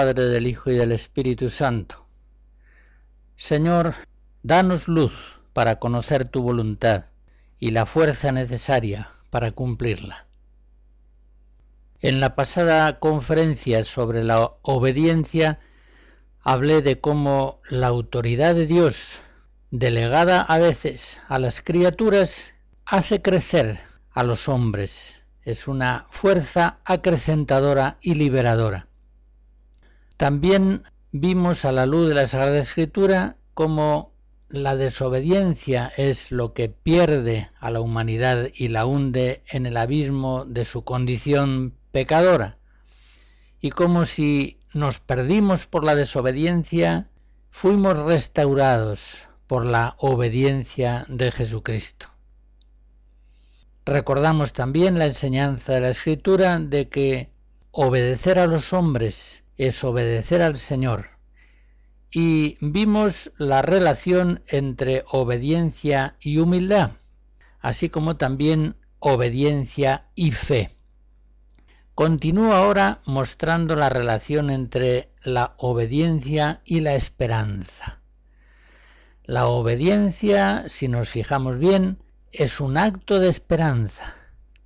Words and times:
Padre, 0.00 0.24
del 0.28 0.46
Hijo 0.46 0.70
y 0.70 0.76
del 0.76 0.92
Espíritu 0.92 1.50
Santo. 1.50 2.06
Señor, 3.36 3.94
danos 4.42 4.88
luz 4.88 5.12
para 5.52 5.78
conocer 5.78 6.26
tu 6.26 6.40
voluntad 6.40 7.04
y 7.58 7.72
la 7.72 7.84
fuerza 7.84 8.32
necesaria 8.32 9.10
para 9.28 9.52
cumplirla. 9.52 10.26
En 12.00 12.18
la 12.18 12.34
pasada 12.34 12.98
conferencia 12.98 13.84
sobre 13.84 14.24
la 14.24 14.54
obediencia 14.62 15.60
hablé 16.40 16.80
de 16.80 16.98
cómo 16.98 17.60
la 17.68 17.88
autoridad 17.88 18.54
de 18.54 18.66
Dios, 18.66 19.18
delegada 19.70 20.40
a 20.40 20.56
veces 20.56 21.20
a 21.28 21.38
las 21.38 21.60
criaturas, 21.60 22.54
hace 22.86 23.20
crecer 23.20 23.78
a 24.12 24.22
los 24.22 24.48
hombres. 24.48 25.24
Es 25.42 25.68
una 25.68 26.06
fuerza 26.08 26.78
acrecentadora 26.86 27.98
y 28.00 28.14
liberadora. 28.14 28.86
También 30.20 30.82
vimos 31.12 31.64
a 31.64 31.72
la 31.72 31.86
luz 31.86 32.06
de 32.08 32.14
la 32.14 32.26
Sagrada 32.26 32.58
Escritura 32.58 33.36
cómo 33.54 34.12
la 34.50 34.76
desobediencia 34.76 35.90
es 35.96 36.30
lo 36.30 36.52
que 36.52 36.68
pierde 36.68 37.48
a 37.58 37.70
la 37.70 37.80
humanidad 37.80 38.48
y 38.54 38.68
la 38.68 38.84
hunde 38.84 39.42
en 39.50 39.64
el 39.64 39.78
abismo 39.78 40.44
de 40.44 40.66
su 40.66 40.84
condición 40.84 41.72
pecadora. 41.90 42.58
Y 43.62 43.70
como 43.70 44.04
si 44.04 44.60
nos 44.74 44.98
perdimos 44.98 45.66
por 45.66 45.84
la 45.84 45.94
desobediencia, 45.94 47.08
fuimos 47.50 47.96
restaurados 47.96 49.26
por 49.46 49.64
la 49.64 49.94
obediencia 49.96 51.06
de 51.08 51.32
Jesucristo. 51.32 52.08
Recordamos 53.86 54.52
también 54.52 54.98
la 54.98 55.06
enseñanza 55.06 55.72
de 55.72 55.80
la 55.80 55.88
Escritura 55.88 56.58
de 56.58 56.90
que 56.90 57.30
obedecer 57.70 58.38
a 58.38 58.46
los 58.46 58.74
hombres 58.74 59.44
es 59.60 59.84
obedecer 59.84 60.40
al 60.40 60.56
Señor. 60.56 61.10
Y 62.10 62.56
vimos 62.62 63.30
la 63.36 63.60
relación 63.60 64.42
entre 64.48 65.04
obediencia 65.10 66.16
y 66.18 66.38
humildad, 66.38 66.92
así 67.60 67.90
como 67.90 68.16
también 68.16 68.76
obediencia 69.00 70.06
y 70.14 70.30
fe. 70.30 70.70
Continúa 71.94 72.56
ahora 72.56 73.00
mostrando 73.04 73.76
la 73.76 73.90
relación 73.90 74.48
entre 74.48 75.12
la 75.22 75.54
obediencia 75.58 76.62
y 76.64 76.80
la 76.80 76.94
esperanza. 76.94 78.00
La 79.24 79.46
obediencia, 79.46 80.70
si 80.70 80.88
nos 80.88 81.10
fijamos 81.10 81.58
bien, 81.58 81.98
es 82.32 82.60
un 82.60 82.78
acto 82.78 83.20
de 83.20 83.28
esperanza. 83.28 84.19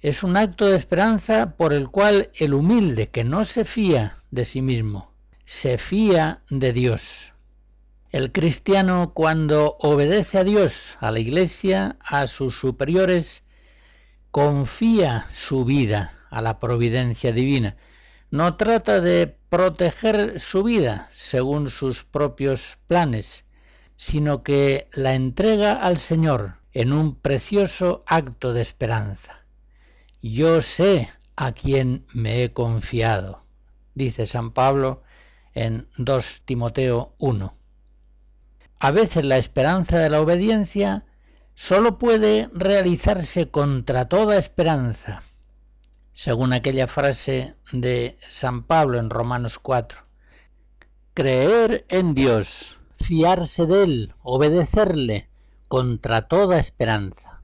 Es 0.04 0.22
un 0.22 0.37
acto 0.37 0.66
de 0.66 0.76
esperanza 0.76 1.56
por 1.56 1.72
el 1.72 1.88
cual 1.88 2.31
el 2.34 2.53
humilde 2.53 3.09
que 3.09 3.25
no 3.25 3.47
se 3.47 3.65
fía 3.65 4.19
de 4.31 4.44
sí 4.44 4.60
mismo, 4.60 5.15
se 5.47 5.78
fía 5.78 6.42
de 6.50 6.75
Dios. 6.75 7.32
El 8.10 8.31
cristiano 8.31 9.12
cuando 9.15 9.78
obedece 9.81 10.37
a 10.37 10.44
Dios, 10.44 10.98
a 11.00 11.10
la 11.10 11.20
Iglesia, 11.20 11.97
a 12.00 12.26
sus 12.26 12.54
superiores, 12.54 13.44
confía 14.31 15.26
su 15.31 15.65
vida 15.65 16.12
a 16.28 16.42
la 16.42 16.59
providencia 16.59 17.32
divina. 17.32 17.78
No 18.31 18.59
trata 18.59 19.00
de 19.00 19.38
proteger 19.48 20.38
su 20.38 20.65
vida 20.65 21.09
según 21.15 21.71
sus 21.71 22.04
propios 22.04 22.76
planes, 22.88 23.47
sino 23.97 24.42
que 24.42 24.86
la 24.92 25.15
entrega 25.15 25.82
al 25.82 25.97
Señor 25.97 26.56
en 26.75 26.92
un 26.92 27.15
precioso 27.15 28.03
acto 28.04 28.53
de 28.53 28.60
esperanza. 28.60 29.44
Yo 30.27 30.62
sé 30.62 31.11
a 31.37 31.53
quién 31.53 32.07
me 32.15 32.43
he 32.43 32.55
confiado 32.55 33.45
dice 33.95 34.25
San 34.25 34.53
Pablo 34.53 35.03
en 35.53 35.87
2 35.99 36.45
Timoteo 36.47 37.12
1. 37.19 37.55
A 38.79 38.91
veces 38.91 39.23
la 39.23 39.37
esperanza 39.37 39.99
de 39.99 40.09
la 40.09 40.23
obediencia 40.23 41.05
sólo 41.55 41.99
puede 41.99 42.49
realizarse 42.55 43.51
contra 43.51 44.07
toda 44.07 44.39
esperanza, 44.39 45.25
según 46.15 46.55
aquella 46.55 46.87
frase 46.87 47.55
de 47.73 48.17
San 48.19 48.63
Pablo 48.63 49.01
en 49.01 49.11
Romanos 49.11 49.59
4. 49.59 49.99
Creer 51.13 51.84
en 51.91 52.15
Dios, 52.15 52.79
fiarse 52.99 53.67
de 53.67 53.83
Él, 53.83 54.15
obedecerle, 54.23 55.29
contra 55.69 56.29
toda 56.29 56.59
esperanza. 56.59 57.44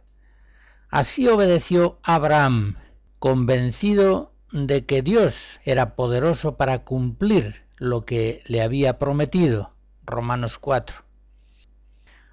Así 0.90 1.28
obedeció 1.28 1.98
Abraham, 2.02 2.76
convencido 3.20 4.32
de 4.50 4.84
que 4.86 5.02
Dios 5.02 5.60
era 5.64 5.94
poderoso 5.94 6.56
para 6.56 6.84
cumplir 6.84 7.64
lo 7.76 8.04
que 8.04 8.42
le 8.46 8.60
había 8.60 8.98
prometido. 8.98 9.72
Romanos 10.04 10.58
4. 10.58 10.96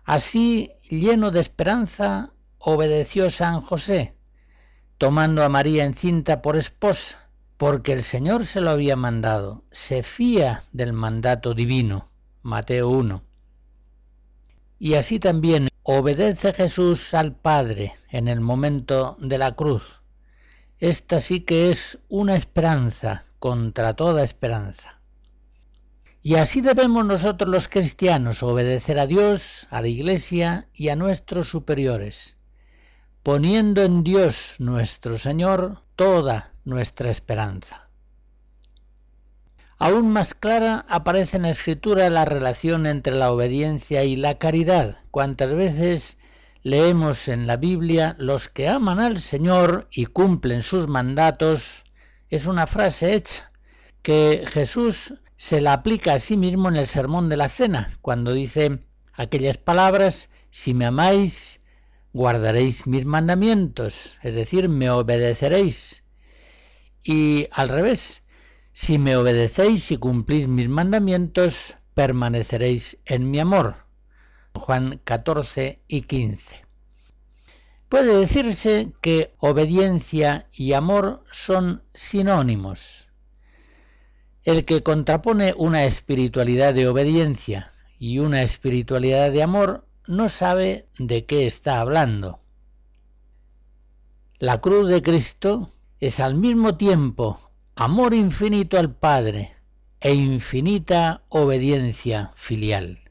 Así, 0.04 0.72
lleno 0.90 1.30
de 1.30 1.40
esperanza, 1.40 2.32
obedeció 2.58 3.30
San 3.30 3.62
José, 3.62 4.16
tomando 4.98 5.44
a 5.44 5.50
María 5.50 5.84
encinta 5.84 6.42
por 6.42 6.58
esposa, 6.58 7.30
porque 7.58 7.94
el 7.94 8.02
Señor 8.02 8.48
se 8.48 8.62
lo 8.62 8.72
había 8.72 8.96
mandado. 8.96 9.64
Se 9.70 10.02
fía 10.02 10.64
del 10.72 10.94
mandato 10.94 11.54
divino. 11.54 12.10
Mateo 12.42 12.90
1. 12.90 13.22
Y 14.80 14.94
así 14.96 15.20
también 15.20 15.68
obedece 15.88 16.54
Jesús 16.54 17.14
al 17.14 17.36
Padre 17.36 17.94
en 18.12 18.28
el 18.28 18.40
momento 18.42 19.18
de 19.20 19.38
la 19.38 19.56
cruz 19.56 19.84
esta 20.80 21.20
sí 21.20 21.42
que 21.42 21.70
es 21.70 22.00
una 22.08 22.36
esperanza 22.36 23.26
contra 23.40 23.96
toda 23.96 24.24
esperanza. 24.24 25.00
Y 26.22 26.36
así 26.36 26.62
debemos 26.62 27.06
nosotros 27.06 27.50
los 27.50 27.68
cristianos 27.68 28.44
obedecer 28.44 29.00
a 29.00 29.08
Dios, 29.08 29.66
a 29.72 29.82
la 29.82 29.88
Iglesia 29.88 30.68
y 30.74 30.90
a 30.90 30.96
nuestros 30.96 31.50
superiores, 31.50 32.38
poniendo 33.24 33.82
en 33.82 34.04
Dios 34.04 34.56
nuestro 34.60 35.18
Señor 35.18 35.82
toda 35.96 36.52
nuestra 36.64 37.10
esperanza. 37.10 37.87
Aún 39.80 40.12
más 40.12 40.34
clara 40.34 40.86
aparece 40.90 41.38
en 41.38 41.44
la 41.44 41.52
Escritura 41.52 42.10
la 42.10 42.26
relación 42.26 42.88
entre 42.88 43.14
la 43.14 43.32
obediencia 43.32 44.04
y 44.04 44.16
la 44.16 44.40
caridad. 44.40 44.98
Cuántas 45.12 45.54
veces 45.54 46.18
leemos 46.64 47.28
en 47.28 47.46
la 47.46 47.58
Biblia, 47.58 48.16
los 48.18 48.50
que 48.50 48.68
aman 48.68 49.00
al 49.00 49.20
Señor 49.20 49.88
y 49.92 50.08
cumplen 50.08 50.64
sus 50.64 50.88
mandatos, 50.88 51.84
es 52.30 52.48
una 52.48 52.66
frase 52.66 53.14
hecha 53.14 53.52
que 54.02 54.46
Jesús 54.52 55.14
se 55.36 55.62
la 55.62 55.74
aplica 55.74 56.14
a 56.14 56.20
sí 56.20 56.38
mismo 56.38 56.70
en 56.70 56.76
el 56.76 56.88
sermón 56.88 57.30
de 57.30 57.38
la 57.38 57.48
cena, 57.48 57.96
cuando 58.02 58.34
dice 58.34 58.80
aquellas 59.14 59.58
palabras, 59.58 60.30
si 60.50 60.74
me 60.74 60.88
amáis, 60.88 61.62
guardaréis 62.14 62.88
mis 62.88 63.06
mandamientos, 63.06 64.16
es 64.24 64.34
decir, 64.34 64.70
me 64.70 64.90
obedeceréis. 64.90 66.04
Y 67.04 67.48
al 67.52 67.70
revés, 67.70 68.24
si 68.80 69.00
me 69.00 69.18
obedecéis 69.18 69.90
y 69.92 69.98
cumplís 69.98 70.48
mis 70.48 70.70
mandamientos, 70.70 71.74
permaneceréis 71.96 73.00
en 73.06 73.32
mi 73.32 73.40
amor. 73.40 73.88
Juan 74.54 75.02
14 75.04 75.82
y 75.88 76.02
15. 76.02 76.64
Puede 77.90 78.16
decirse 78.20 78.94
que 79.02 79.34
obediencia 79.40 80.48
y 80.54 80.74
amor 80.74 81.24
son 81.32 81.82
sinónimos. 81.92 83.08
El 84.44 84.64
que 84.64 84.84
contrapone 84.84 85.56
una 85.58 85.86
espiritualidad 85.86 86.76
de 86.76 86.88
obediencia 86.88 87.72
y 87.98 88.20
una 88.20 88.44
espiritualidad 88.44 89.32
de 89.32 89.42
amor 89.42 89.88
no 90.06 90.30
sabe 90.30 90.88
de 91.00 91.26
qué 91.26 91.48
está 91.48 91.80
hablando. 91.80 92.42
La 94.38 94.62
cruz 94.62 94.88
de 94.88 95.02
Cristo 95.02 95.72
es 96.00 96.20
al 96.20 96.36
mismo 96.36 96.78
tiempo 96.78 97.47
amor 97.80 98.16
infinito 98.16 98.80
al 98.80 98.96
Padre 98.96 99.56
e 100.02 100.12
infinita 100.12 101.22
obediencia 101.30 102.32
filial. 102.36 103.02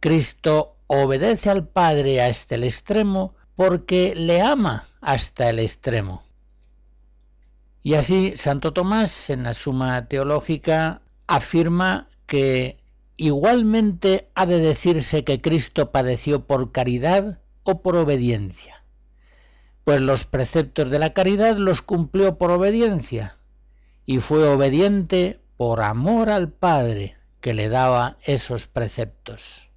Cristo 0.00 0.76
obedece 0.86 1.50
al 1.50 1.68
Padre 1.68 2.22
hasta 2.22 2.54
el 2.54 2.64
extremo 2.64 3.34
porque 3.54 4.14
le 4.16 4.40
ama 4.40 4.86
hasta 5.02 5.50
el 5.50 5.58
extremo. 5.58 6.22
Y 7.82 7.92
así 7.94 8.38
Santo 8.38 8.72
Tomás 8.72 9.28
en 9.28 9.42
la 9.42 9.52
Suma 9.52 10.08
Teológica 10.08 11.02
afirma 11.26 12.08
que 12.24 12.78
igualmente 13.18 14.30
ha 14.34 14.46
de 14.46 14.60
decirse 14.60 15.24
que 15.24 15.42
Cristo 15.42 15.92
padeció 15.92 16.46
por 16.46 16.72
caridad 16.72 17.38
o 17.64 17.82
por 17.82 17.96
obediencia. 17.96 18.82
Pues 19.84 20.00
los 20.00 20.24
preceptos 20.24 20.90
de 20.90 20.98
la 20.98 21.12
caridad 21.12 21.58
los 21.58 21.82
cumplió 21.82 22.38
por 22.38 22.50
obediencia 22.50 23.36
y 24.04 24.20
fue 24.20 24.48
obediente 24.48 25.40
por 25.56 25.80
amor 25.80 26.30
al 26.30 26.50
Padre 26.50 27.16
que 27.40 27.54
le 27.54 27.68
daba 27.68 28.16
esos 28.24 28.66
preceptos. 28.66 29.70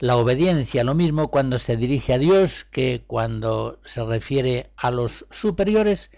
La 0.00 0.16
obediencia, 0.16 0.84
lo 0.84 0.94
mismo 0.94 1.28
cuando 1.28 1.58
se 1.58 1.76
dirige 1.76 2.14
a 2.14 2.18
Dios 2.18 2.64
que 2.64 3.02
cuando 3.06 3.80
se 3.84 4.04
refiere 4.04 4.70
a 4.76 4.92
los 4.92 5.26
superiores, 5.30 6.10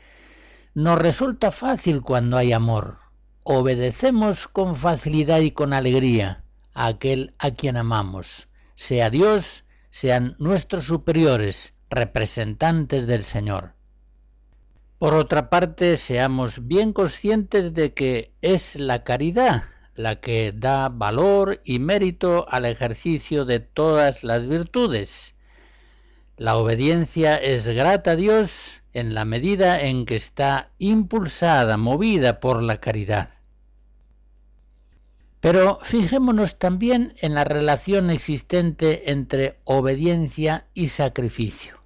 nos 0.74 0.98
resulta 0.98 1.50
fácil 1.50 2.02
cuando 2.02 2.36
hay 2.36 2.52
amor. 2.52 2.98
Obedecemos 3.42 4.48
con 4.48 4.76
facilidad 4.76 5.40
y 5.40 5.52
con 5.52 5.72
alegría 5.72 6.44
a 6.74 6.88
aquel 6.88 7.34
a 7.38 7.52
quien 7.52 7.78
amamos, 7.78 8.48
sea 8.74 9.08
Dios, 9.08 9.64
sean 9.88 10.36
nuestros 10.38 10.84
superiores, 10.84 11.74
representantes 11.88 13.06
del 13.06 13.24
Señor. 13.24 13.74
Por 15.00 15.14
otra 15.14 15.48
parte, 15.48 15.96
seamos 15.96 16.68
bien 16.68 16.92
conscientes 16.92 17.72
de 17.72 17.94
que 17.94 18.34
es 18.42 18.76
la 18.76 19.02
caridad 19.02 19.62
la 19.94 20.20
que 20.20 20.52
da 20.54 20.90
valor 20.90 21.62
y 21.64 21.78
mérito 21.78 22.46
al 22.50 22.66
ejercicio 22.66 23.46
de 23.46 23.60
todas 23.60 24.24
las 24.24 24.46
virtudes. 24.46 25.34
La 26.36 26.58
obediencia 26.58 27.38
es 27.38 27.66
grata 27.66 28.10
a 28.10 28.16
Dios 28.16 28.82
en 28.92 29.14
la 29.14 29.24
medida 29.24 29.80
en 29.80 30.04
que 30.04 30.16
está 30.16 30.70
impulsada, 30.78 31.78
movida 31.78 32.38
por 32.38 32.62
la 32.62 32.78
caridad. 32.78 33.30
Pero 35.40 35.78
fijémonos 35.82 36.58
también 36.58 37.14
en 37.22 37.34
la 37.34 37.44
relación 37.44 38.10
existente 38.10 39.10
entre 39.10 39.58
obediencia 39.64 40.66
y 40.74 40.88
sacrificio. 40.88 41.78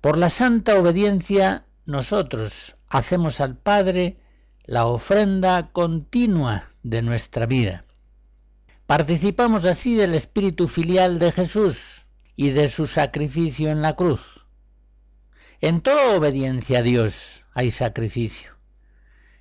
Por 0.00 0.16
la 0.16 0.30
santa 0.30 0.78
obediencia 0.78 1.64
nosotros 1.84 2.76
hacemos 2.88 3.40
al 3.40 3.56
Padre 3.56 4.16
la 4.64 4.86
ofrenda 4.86 5.72
continua 5.72 6.70
de 6.82 7.02
nuestra 7.02 7.46
vida. 7.46 7.84
Participamos 8.86 9.64
así 9.66 9.94
del 9.94 10.14
espíritu 10.14 10.68
filial 10.68 11.18
de 11.18 11.32
Jesús 11.32 12.04
y 12.36 12.50
de 12.50 12.68
su 12.68 12.86
sacrificio 12.86 13.70
en 13.70 13.82
la 13.82 13.96
cruz. 13.96 14.20
En 15.60 15.80
toda 15.80 16.16
obediencia 16.16 16.80
a 16.80 16.82
Dios 16.82 17.44
hay 17.52 17.70
sacrificio. 17.70 18.52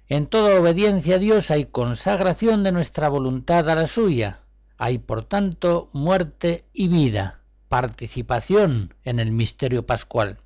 En 0.07 0.27
toda 0.27 0.59
obediencia 0.59 1.15
a 1.15 1.19
Dios 1.19 1.51
hay 1.51 1.65
consagración 1.65 2.63
de 2.63 2.71
nuestra 2.71 3.09
voluntad 3.09 3.69
a 3.69 3.75
la 3.75 3.87
suya. 3.87 4.41
Hay, 4.77 4.97
por 4.97 5.25
tanto, 5.25 5.89
muerte 5.93 6.65
y 6.73 6.87
vida, 6.87 7.41
participación 7.69 8.93
en 9.03 9.19
el 9.19 9.31
misterio 9.31 9.85
pascual. 9.85 10.39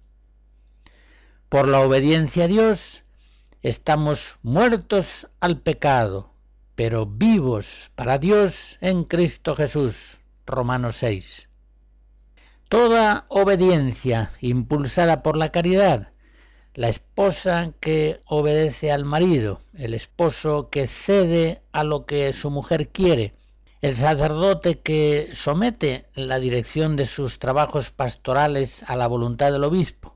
Por 1.50 1.68
la 1.68 1.82
obediencia 1.82 2.46
a 2.46 2.48
Dios 2.48 3.04
estamos 3.62 4.36
muertos 4.42 5.28
al 5.40 5.62
pecado, 5.62 6.32
pero 6.74 7.06
vivos 7.06 7.92
para 7.96 8.18
Dios 8.18 8.78
en 8.82 9.04
Cristo 9.04 9.56
Jesús. 9.56 10.20
Romanos 10.48 10.98
6. 10.98 11.50
Toda 12.68 13.26
obediencia 13.30 14.32
impulsada 14.42 15.22
por 15.22 15.38
la 15.38 15.52
caridad, 15.52 16.14
la 16.74 16.90
esposa 16.90 17.74
que 17.80 18.20
obedece 18.26 18.92
al 18.92 19.06
marido, 19.06 19.62
el 19.76 19.94
esposo 19.94 20.70
que 20.72 20.88
cede 20.88 21.62
a 21.72 21.84
lo 21.84 22.08
que 22.08 22.34
su 22.34 22.50
mujer 22.50 22.90
quiere, 22.90 23.36
el 23.82 23.96
sacerdote 23.96 24.80
que 24.80 25.30
somete 25.34 26.08
la 26.16 26.40
dirección 26.40 26.96
de 26.96 27.06
sus 27.06 27.38
trabajos 27.38 27.92
pastorales 27.92 28.84
a 28.88 28.96
la 28.96 29.06
voluntad 29.06 29.52
del 29.52 29.64
obispo. 29.64 30.15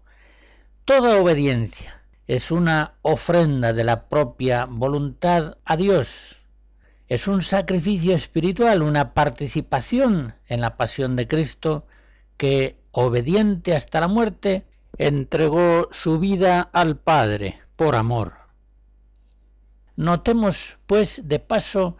Toda 0.85 1.21
obediencia 1.21 2.01
es 2.27 2.51
una 2.51 2.93
ofrenda 3.01 3.73
de 3.73 3.83
la 3.83 4.07
propia 4.07 4.65
voluntad 4.65 5.57
a 5.65 5.77
Dios, 5.77 6.39
es 7.09 7.27
un 7.27 7.41
sacrificio 7.41 8.13
espiritual, 8.13 8.83
una 8.83 9.15
participación 9.15 10.35
en 10.47 10.61
la 10.61 10.77
pasión 10.77 11.15
de 11.15 11.27
Cristo 11.27 11.87
que, 12.37 12.77
obediente 12.91 13.75
hasta 13.75 13.99
la 13.99 14.07
muerte, 14.07 14.67
entregó 14.99 15.89
su 15.91 16.19
vida 16.19 16.61
al 16.61 16.97
Padre 16.97 17.59
por 17.75 17.95
amor. 17.95 18.33
Notemos, 19.95 20.77
pues, 20.85 21.27
de 21.27 21.39
paso, 21.39 21.97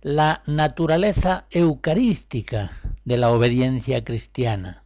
la 0.00 0.42
naturaleza 0.46 1.46
eucarística 1.50 2.70
de 3.04 3.16
la 3.16 3.30
obediencia 3.30 4.04
cristiana. 4.04 4.81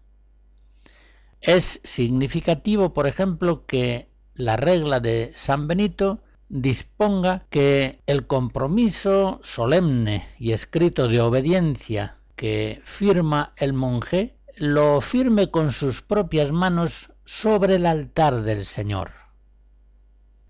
Es 1.46 1.80
significativo, 1.84 2.92
por 2.92 3.06
ejemplo, 3.06 3.66
que 3.66 4.08
la 4.34 4.56
regla 4.56 4.98
de 4.98 5.30
San 5.32 5.68
Benito 5.68 6.18
disponga 6.48 7.46
que 7.50 8.02
el 8.06 8.26
compromiso 8.26 9.38
solemne 9.44 10.26
y 10.40 10.50
escrito 10.50 11.06
de 11.06 11.20
obediencia 11.20 12.18
que 12.34 12.82
firma 12.84 13.52
el 13.58 13.74
monje 13.74 14.34
lo 14.56 15.00
firme 15.00 15.52
con 15.52 15.70
sus 15.70 16.02
propias 16.02 16.50
manos 16.50 17.12
sobre 17.24 17.76
el 17.76 17.86
altar 17.86 18.42
del 18.42 18.64
Señor. 18.64 19.12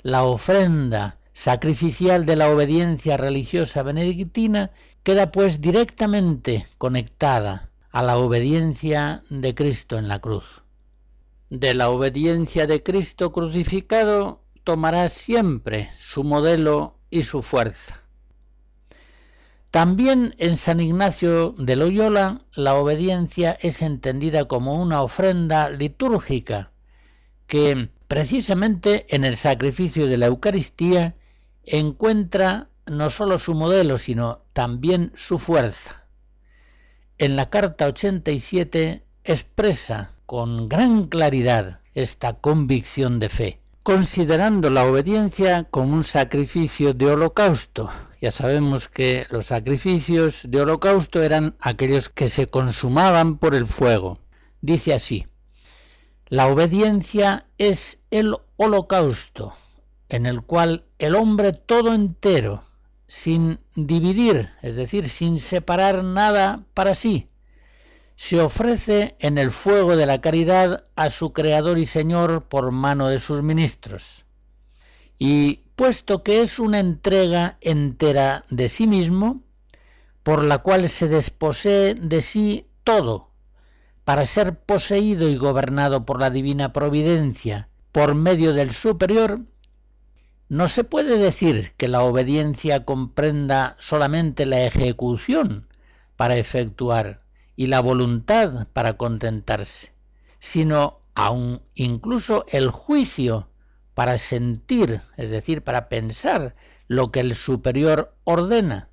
La 0.01 0.25
ofrenda 0.25 1.19
sacrificial 1.35 2.25
de 2.25 2.37
la 2.37 2.49
obediencia 2.49 3.19
religiosa 3.19 3.83
benedictina 3.83 4.71
queda 5.03 5.31
pues 5.31 5.61
directamente 5.61 6.67
conectada 6.79 7.69
a 7.91 8.03
la 8.03 8.17
obediencia 8.17 9.23
de 9.29 9.55
Cristo 9.55 9.99
en 9.99 10.09
la 10.09 10.21
cruz. 10.21 10.66
De 11.51 11.75
la 11.75 11.91
obediencia 11.91 12.67
de 12.67 12.83
Cristo 12.83 13.31
crucificado 13.31 14.43
tomará 14.65 15.09
siempre 15.09 15.89
su 15.97 16.25
modelo 16.25 16.99
y 17.09 17.23
su 17.23 17.43
fuerza. 17.43 18.03
También 19.71 20.35
en 20.39 20.57
San 20.57 20.81
Ignacio 20.81 21.51
de 21.51 21.77
Loyola 21.77 22.41
la 22.55 22.75
obediencia 22.75 23.57
es 23.61 23.83
entendida 23.83 24.47
como 24.47 24.81
una 24.81 25.03
ofrenda 25.03 25.71
litúrgica 25.71 26.73
que 27.47 27.91
precisamente 28.09 29.07
en 29.15 29.25
el 29.25 29.37
sacrificio 29.37 30.09
de 30.09 30.17
la 30.17 30.27
Eucaristía 30.27 31.15
encuentra 31.63 32.71
no 32.87 33.11
sólo 33.11 33.39
su 33.39 33.55
modelo, 33.55 33.99
sino 33.99 34.43
también 34.53 35.13
su 35.15 35.39
fuerza. 35.39 36.07
En 37.19 37.37
la 37.37 37.51
carta 37.51 37.87
87 37.87 39.05
expresa 39.25 40.16
con 40.27 40.69
gran 40.69 41.07
claridad 41.07 41.81
esta 41.95 42.35
convicción 42.35 43.19
de 43.21 43.29
fe 43.29 43.61
considerando 43.87 44.69
la 44.69 44.85
obediencia 44.85 45.63
como 45.63 45.95
un 45.95 46.03
sacrificio 46.03 46.93
de 46.93 47.07
holocausto. 47.07 47.89
Ya 48.21 48.33
sabemos 48.33 48.89
que 48.89 49.29
los 49.31 49.47
sacrificios 49.47 50.41
de 50.49 50.61
holocausto 50.61 51.23
eran 51.23 51.55
aquellos 51.61 52.09
que 52.09 52.27
se 52.27 52.49
consumaban 52.49 53.39
por 53.39 53.55
el 53.55 53.65
fuego. 53.65 54.19
Dice 54.61 54.93
así, 54.93 55.29
la 56.27 56.49
obediencia 56.49 57.47
es 57.59 58.03
el 58.11 58.35
holocausto, 58.57 59.55
en 60.09 60.27
el 60.27 60.43
cual 60.43 60.87
el 60.99 61.15
hombre 61.15 61.53
todo 61.53 61.95
entero, 61.95 62.65
sin 63.07 63.61
dividir, 63.77 64.51
es 64.63 64.75
decir, 64.75 65.09
sin 65.09 65.39
separar 65.39 66.03
nada 66.03 66.65
para 66.75 66.97
sí, 66.97 67.29
se 68.17 68.41
ofrece 68.41 69.15
en 69.21 69.39
el 69.39 69.51
fuego 69.51 69.95
de 69.95 70.07
la 70.07 70.21
caridad 70.21 70.87
a 70.97 71.11
su 71.11 71.33
Creador 71.33 71.79
y 71.79 71.87
Señor 71.87 72.45
por 72.49 72.73
mano 72.73 73.09
de 73.09 73.21
sus 73.21 73.43
ministros. 73.43 74.25
Y 75.19 75.61
puesto 75.77 76.23
que 76.23 76.41
es 76.41 76.59
una 76.59 76.81
entrega 76.81 77.59
entera 77.61 78.45
de 78.51 78.69
sí 78.69 78.87
mismo, 78.87 79.43
por 80.23 80.43
la 80.43 80.59
cual 80.59 80.89
se 80.89 81.09
desposee 81.09 81.95
de 81.95 82.21
sí 82.23 82.67
todo, 82.83 83.31
para 84.05 84.25
ser 84.25 84.59
poseído 84.61 85.29
y 85.29 85.37
gobernado 85.37 86.07
por 86.07 86.21
la 86.21 86.31
divina 86.31 86.73
providencia 86.73 87.69
por 87.93 88.15
medio 88.15 88.53
del 88.53 88.73
superior, 88.73 89.41
no 90.49 90.69
se 90.69 90.85
puede 90.85 91.19
decir 91.19 91.73
que 91.77 91.89
la 91.89 92.03
obediencia 92.03 92.85
comprenda 92.85 93.75
solamente 93.79 94.47
la 94.47 94.63
ejecución 94.65 95.67
para 96.17 96.37
efectuar, 96.37 97.19
y 97.57 97.67
la 97.67 97.81
voluntad 97.81 98.69
para 98.73 98.99
contentarse, 98.99 99.93
sino 100.39 101.01
aun 101.15 101.63
incluso 101.75 102.45
el 102.49 102.71
juicio 102.71 103.49
para 103.95 104.19
sentir, 104.19 105.01
es 105.17 105.31
decir, 105.31 105.63
para 105.63 105.89
pensar 105.89 106.53
lo 106.87 107.11
que 107.11 107.21
el 107.21 107.35
superior 107.35 108.15
ordena, 108.25 108.91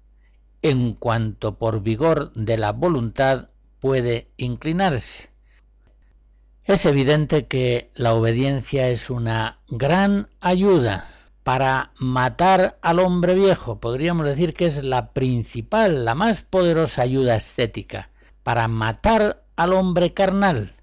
en 0.62 0.94
cuanto 0.94 1.60
por 1.60 1.84
vigor 1.84 2.32
de 2.34 2.58
la 2.58 2.72
voluntad 2.72 3.50
puede 3.80 4.30
inclinarse. 4.38 5.30
Es 6.64 6.86
evidente 6.86 7.48
que 7.48 7.92
la 7.96 8.14
obediencia 8.14 8.88
es 8.88 9.10
una 9.10 9.60
gran 9.68 10.30
ayuda 10.40 11.06
para 11.44 11.92
matar 12.00 12.80
al 12.82 13.00
hombre 13.00 13.34
viejo. 13.36 13.82
Podríamos 13.82 14.26
decir 14.26 14.54
que 14.54 14.68
es 14.68 14.82
la 14.82 15.12
principal, 15.12 16.06
la 16.06 16.16
más 16.16 16.44
poderosa 16.44 17.02
ayuda 17.02 17.36
estética, 17.36 18.10
para 18.44 18.68
matar 18.68 19.44
al 19.56 19.74
hombre 19.74 20.14
carnal, 20.14 20.76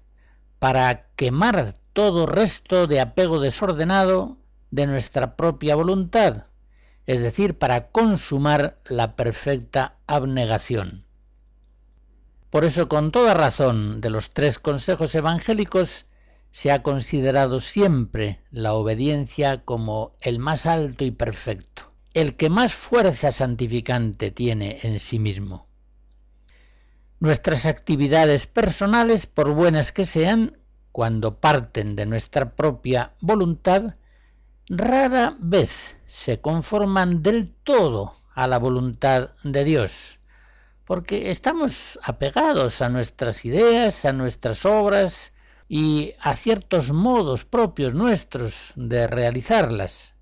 para 0.59 1.07
quemar 1.15 1.73
todo 1.93 2.25
resto 2.25 2.87
de 2.87 2.99
apego 2.99 3.39
desordenado 3.39 4.37
de 4.71 4.87
nuestra 4.87 5.35
propia 5.35 5.75
voluntad, 5.75 6.45
es 7.05 7.21
decir, 7.21 7.57
para 7.57 7.89
consumar 7.89 8.77
la 8.89 9.15
perfecta 9.15 9.97
abnegación. 10.07 11.05
Por 12.49 12.65
eso, 12.65 12.89
con 12.89 13.11
toda 13.11 13.33
razón, 13.33 14.01
de 14.01 14.09
los 14.09 14.31
tres 14.31 14.59
consejos 14.59 15.15
evangélicos, 15.15 16.05
se 16.49 16.71
ha 16.71 16.83
considerado 16.83 17.61
siempre 17.61 18.41
la 18.51 18.73
obediencia 18.73 19.63
como 19.63 20.15
el 20.19 20.37
más 20.39 20.65
alto 20.65 21.05
y 21.05 21.11
perfecto, 21.11 21.83
el 22.13 22.35
que 22.35 22.49
más 22.49 22.73
fuerza 22.73 23.31
santificante 23.31 24.31
tiene 24.31 24.79
en 24.83 24.99
sí 24.99 25.17
mismo. 25.17 25.70
Nuestras 27.21 27.67
actividades 27.67 28.47
personales, 28.47 29.27
por 29.27 29.53
buenas 29.53 29.91
que 29.91 30.05
sean, 30.05 30.57
cuando 30.91 31.39
parten 31.39 31.95
de 31.95 32.07
nuestra 32.07 32.55
propia 32.55 33.13
voluntad, 33.21 33.93
rara 34.67 35.37
vez 35.37 35.97
se 36.07 36.41
conforman 36.41 37.21
del 37.21 37.53
todo 37.63 38.15
a 38.33 38.47
la 38.47 38.57
voluntad 38.57 39.29
de 39.43 39.63
Dios, 39.63 40.17
porque 40.83 41.29
estamos 41.29 41.99
apegados 42.01 42.81
a 42.81 42.89
nuestras 42.89 43.45
ideas, 43.45 44.03
a 44.05 44.13
nuestras 44.13 44.65
obras 44.65 45.31
y 45.69 46.15
a 46.21 46.35
ciertos 46.35 46.91
modos 46.91 47.45
propios 47.45 47.93
nuestros 47.93 48.73
de 48.75 49.05
realizarlas. 49.05 50.15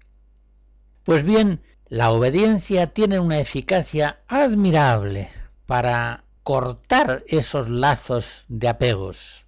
Pues 1.05 1.23
bien, 1.23 1.61
la 1.87 2.11
obediencia 2.11 2.87
tiene 2.87 3.19
una 3.19 3.39
eficacia 3.39 4.19
admirable 4.27 5.29
para 5.65 6.25
cortar 6.49 7.23
esos 7.27 7.69
lazos 7.69 8.45
de 8.47 8.69
apegos. 8.69 9.45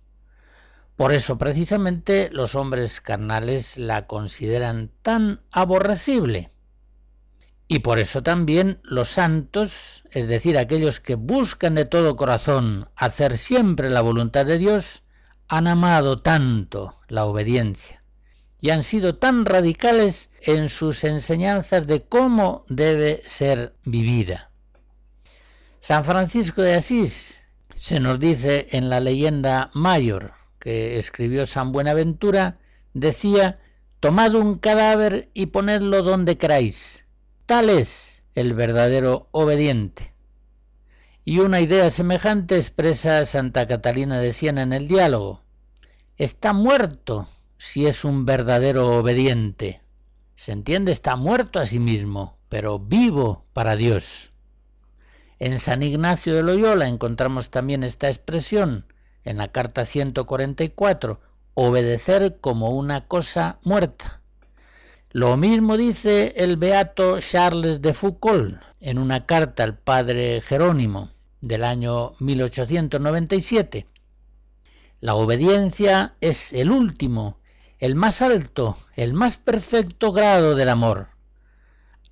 Por 0.96 1.12
eso 1.12 1.40
precisamente 1.40 2.30
los 2.32 2.54
hombres 2.54 3.02
carnales 3.02 3.80
la 3.80 4.06
consideran 4.06 4.92
tan 5.02 5.42
aborrecible. 5.50 6.52
Y 7.68 7.80
por 7.80 7.98
eso 7.98 8.22
también 8.22 8.82
los 8.84 9.10
santos, 9.10 10.04
es 10.12 10.28
decir, 10.28 10.60
aquellos 10.60 11.00
que 11.00 11.16
buscan 11.16 11.74
de 11.74 11.86
todo 11.86 12.16
corazón 12.16 12.88
hacer 12.96 13.40
siempre 13.40 13.90
la 13.90 14.02
voluntad 14.02 14.46
de 14.46 14.60
Dios, 14.60 15.02
han 15.48 15.66
amado 15.66 16.22
tanto 16.22 17.00
la 17.08 17.26
obediencia 17.26 18.00
y 18.60 18.70
han 18.70 18.84
sido 18.84 19.16
tan 19.16 19.46
radicales 19.46 20.30
en 20.44 20.70
sus 20.70 21.04
enseñanzas 21.04 21.88
de 21.88 22.04
cómo 22.04 22.64
debe 22.70 23.20
ser 23.26 23.74
vivida. 23.86 24.51
San 25.82 26.06
Francisco 26.06 26.62
de 26.62 26.76
Asís 26.76 27.42
se 27.74 28.00
nos 28.00 28.20
dice 28.20 28.68
en 28.70 28.88
la 28.92 29.00
leyenda 29.00 29.72
mayor 29.74 30.34
que 30.60 31.00
escribió 31.00 31.48
San 31.48 31.72
Buenaventura, 31.72 32.60
decía, 32.94 33.60
tomad 34.00 34.36
un 34.36 34.60
cadáver 34.60 35.32
y 35.34 35.48
ponedlo 35.48 36.04
donde 36.04 36.38
queráis. 36.38 37.08
Tal 37.48 37.72
es 37.72 38.24
el 38.36 38.54
verdadero 38.54 39.28
obediente. 39.32 40.14
Y 41.26 41.40
una 41.40 41.62
idea 41.62 41.90
semejante 41.90 42.58
expresa 42.58 43.26
Santa 43.26 43.66
Catalina 43.66 44.20
de 44.20 44.34
Siena 44.34 44.62
en 44.62 44.74
el 44.74 44.88
diálogo. 44.88 45.42
Está 46.16 46.54
muerto 46.54 47.28
si 47.58 47.88
es 47.88 48.06
un 48.06 48.26
verdadero 48.26 49.00
obediente. 49.00 49.82
Se 50.36 50.52
entiende, 50.52 50.92
está 50.92 51.16
muerto 51.16 51.58
a 51.58 51.66
sí 51.66 51.80
mismo, 51.80 52.38
pero 52.50 52.78
vivo 52.78 53.46
para 53.54 53.76
Dios. 53.76 54.31
En 55.42 55.58
San 55.58 55.82
Ignacio 55.82 56.36
de 56.36 56.44
Loyola 56.44 56.88
encontramos 56.88 57.50
también 57.50 57.84
esta 57.84 58.08
expresión, 58.10 58.86
en 59.24 59.40
la 59.40 59.48
carta 59.48 59.86
144, 59.86 61.20
obedecer 61.56 62.38
como 62.40 62.70
una 62.70 63.08
cosa 63.08 63.58
muerta. 63.64 64.22
Lo 65.10 65.38
mismo 65.38 65.78
dice 65.78 66.36
el 66.38 66.58
beato 66.58 67.20
Charles 67.22 67.82
de 67.82 67.96
Foucault 67.96 68.62
en 68.80 69.00
una 69.00 69.26
carta 69.26 69.64
al 69.64 69.80
padre 69.80 70.42
Jerónimo 70.42 71.10
del 71.40 71.64
año 71.64 72.12
1897. 72.20 73.88
La 75.00 75.16
obediencia 75.16 76.14
es 76.22 76.54
el 76.54 76.70
último, 76.70 77.40
el 77.80 77.96
más 77.96 78.22
alto, 78.22 78.78
el 78.96 79.14
más 79.14 79.38
perfecto 79.38 80.12
grado 80.12 80.54
del 80.54 80.70
amor, 80.70 81.08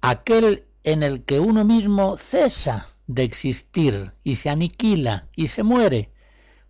aquel 0.02 0.66
en 0.82 1.04
el 1.04 1.26
que 1.26 1.40
uno 1.40 1.64
mismo 1.64 2.18
cesa 2.18 2.88
de 3.10 3.24
existir 3.24 4.14
y 4.24 4.36
se 4.36 4.52
aniquila 4.52 5.28
y 5.36 5.48
se 5.48 5.64
muere 5.64 6.12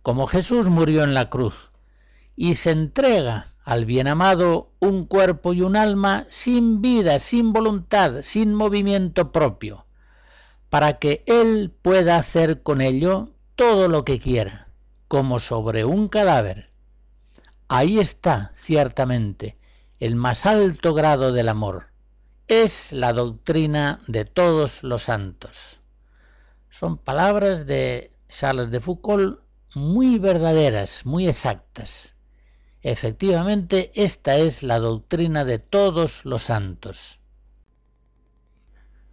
como 0.00 0.26
Jesús 0.26 0.68
murió 0.68 1.04
en 1.04 1.12
la 1.12 1.28
cruz, 1.28 1.54
y 2.34 2.54
se 2.54 2.70
entrega 2.70 3.52
al 3.62 3.84
bien 3.84 4.08
amado 4.08 4.72
un 4.80 5.04
cuerpo 5.04 5.52
y 5.52 5.60
un 5.60 5.76
alma 5.76 6.24
sin 6.30 6.80
vida, 6.80 7.18
sin 7.18 7.52
voluntad, 7.52 8.22
sin 8.22 8.54
movimiento 8.54 9.32
propio, 9.32 9.84
para 10.70 10.98
que 10.98 11.22
Él 11.26 11.74
pueda 11.82 12.16
hacer 12.16 12.62
con 12.62 12.80
ello 12.80 13.28
todo 13.54 13.88
lo 13.88 14.06
que 14.06 14.18
quiera, 14.18 14.68
como 15.08 15.40
sobre 15.40 15.84
un 15.84 16.08
cadáver. 16.08 16.70
Ahí 17.68 17.98
está, 17.98 18.52
ciertamente, 18.56 19.58
el 19.98 20.14
más 20.14 20.46
alto 20.46 20.94
grado 20.94 21.32
del 21.32 21.50
amor. 21.50 21.88
Es 22.48 22.92
la 22.92 23.12
doctrina 23.12 24.00
de 24.08 24.24
todos 24.24 24.82
los 24.82 25.02
santos. 25.04 25.79
Son 26.70 26.96
palabras 26.96 27.66
de 27.66 28.12
Charles 28.28 28.70
de 28.70 28.80
Foucault 28.80 29.40
muy 29.74 30.18
verdaderas, 30.18 31.04
muy 31.04 31.26
exactas. 31.26 32.16
Efectivamente, 32.82 33.90
esta 33.94 34.36
es 34.36 34.62
la 34.62 34.78
doctrina 34.78 35.44
de 35.44 35.58
todos 35.58 36.24
los 36.24 36.44
santos. 36.44 37.20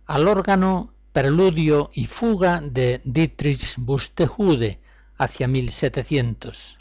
Al 0.06 0.28
órgano 0.28 0.94
Preludio 1.12 1.90
y 1.94 2.06
Fuga 2.06 2.62
de 2.62 3.02
Dietrich 3.04 3.76
Bustehude 3.78 4.80
hacia 5.18 5.48
1700. 5.48 6.78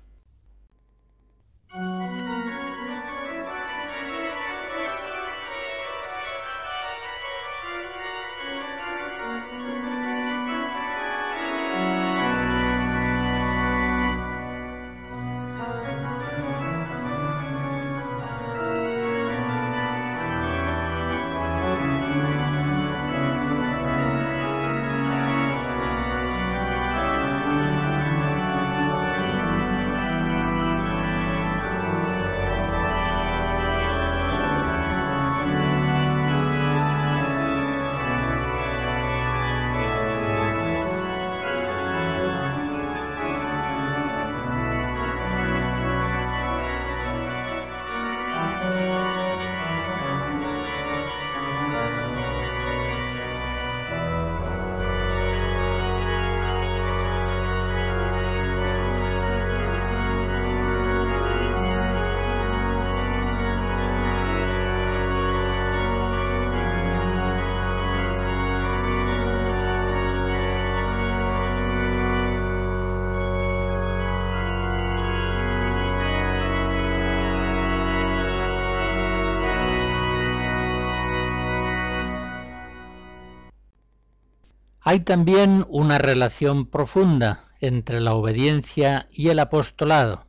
Hay 84.88 85.00
también 85.00 85.66
una 85.68 85.98
relación 85.98 86.64
profunda 86.64 87.42
entre 87.60 87.98
la 87.98 88.14
obediencia 88.14 89.08
y 89.10 89.30
el 89.30 89.40
apostolado. 89.40 90.28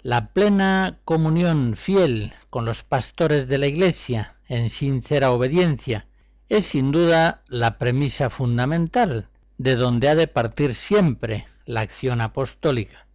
La 0.00 0.32
plena 0.32 0.98
comunión 1.04 1.76
fiel 1.76 2.32
con 2.48 2.64
los 2.64 2.84
pastores 2.84 3.46
de 3.46 3.58
la 3.58 3.66
Iglesia 3.66 4.38
en 4.48 4.70
sincera 4.70 5.30
obediencia 5.30 6.06
es 6.48 6.64
sin 6.64 6.90
duda 6.90 7.42
la 7.48 7.76
premisa 7.76 8.30
fundamental 8.30 9.28
de 9.58 9.76
donde 9.76 10.08
ha 10.08 10.14
de 10.14 10.26
partir 10.26 10.74
siempre 10.74 11.46
la 11.66 11.82
acción 11.82 12.22
apostólica. 12.22 13.06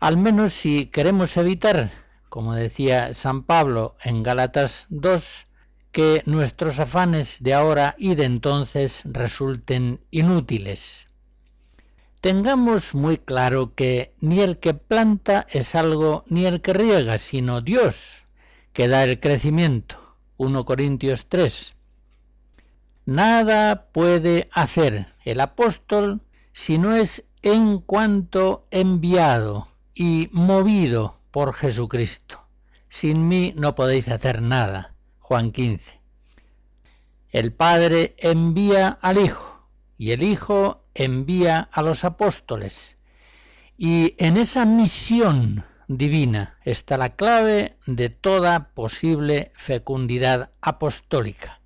Al 0.00 0.18
menos 0.18 0.52
si 0.52 0.84
queremos 0.84 1.38
evitar, 1.38 1.90
como 2.28 2.52
decía 2.52 3.14
San 3.14 3.44
Pablo 3.44 3.96
en 4.04 4.22
Gálatas 4.22 4.84
2, 4.90 5.43
que 5.94 6.24
nuestros 6.26 6.80
afanes 6.80 7.40
de 7.40 7.54
ahora 7.54 7.94
y 7.96 8.16
de 8.16 8.24
entonces 8.24 9.02
resulten 9.04 10.00
inútiles. 10.10 11.06
Tengamos 12.20 12.96
muy 12.96 13.16
claro 13.16 13.76
que 13.76 14.12
ni 14.18 14.40
el 14.40 14.58
que 14.58 14.74
planta 14.74 15.46
es 15.48 15.76
algo 15.76 16.24
ni 16.26 16.46
el 16.46 16.62
que 16.62 16.72
riega, 16.72 17.18
sino 17.18 17.60
Dios 17.60 18.24
que 18.72 18.88
da 18.88 19.04
el 19.04 19.20
crecimiento. 19.20 19.96
1 20.36 20.64
Corintios 20.64 21.26
3. 21.28 21.74
Nada 23.06 23.86
puede 23.92 24.48
hacer 24.50 25.06
el 25.24 25.38
apóstol 25.38 26.22
si 26.52 26.76
no 26.76 26.96
es 26.96 27.24
en 27.42 27.78
cuanto 27.78 28.62
enviado 28.72 29.68
y 29.94 30.28
movido 30.32 31.20
por 31.30 31.54
Jesucristo. 31.54 32.40
Sin 32.88 33.28
mí 33.28 33.52
no 33.54 33.76
podéis 33.76 34.08
hacer 34.08 34.42
nada. 34.42 34.93
Juan 35.26 35.52
15. 35.52 36.02
El 37.30 37.54
Padre 37.54 38.14
envía 38.18 38.88
al 38.88 39.16
Hijo 39.16 39.66
y 39.96 40.10
el 40.10 40.22
Hijo 40.22 40.84
envía 40.92 41.60
a 41.72 41.80
los 41.80 42.04
apóstoles. 42.04 42.98
Y 43.78 44.16
en 44.18 44.36
esa 44.36 44.66
misión 44.66 45.64
divina 45.88 46.58
está 46.62 46.98
la 46.98 47.16
clave 47.16 47.78
de 47.86 48.10
toda 48.10 48.68
posible 48.74 49.50
fecundidad 49.54 50.50
apostólica. 50.60 51.62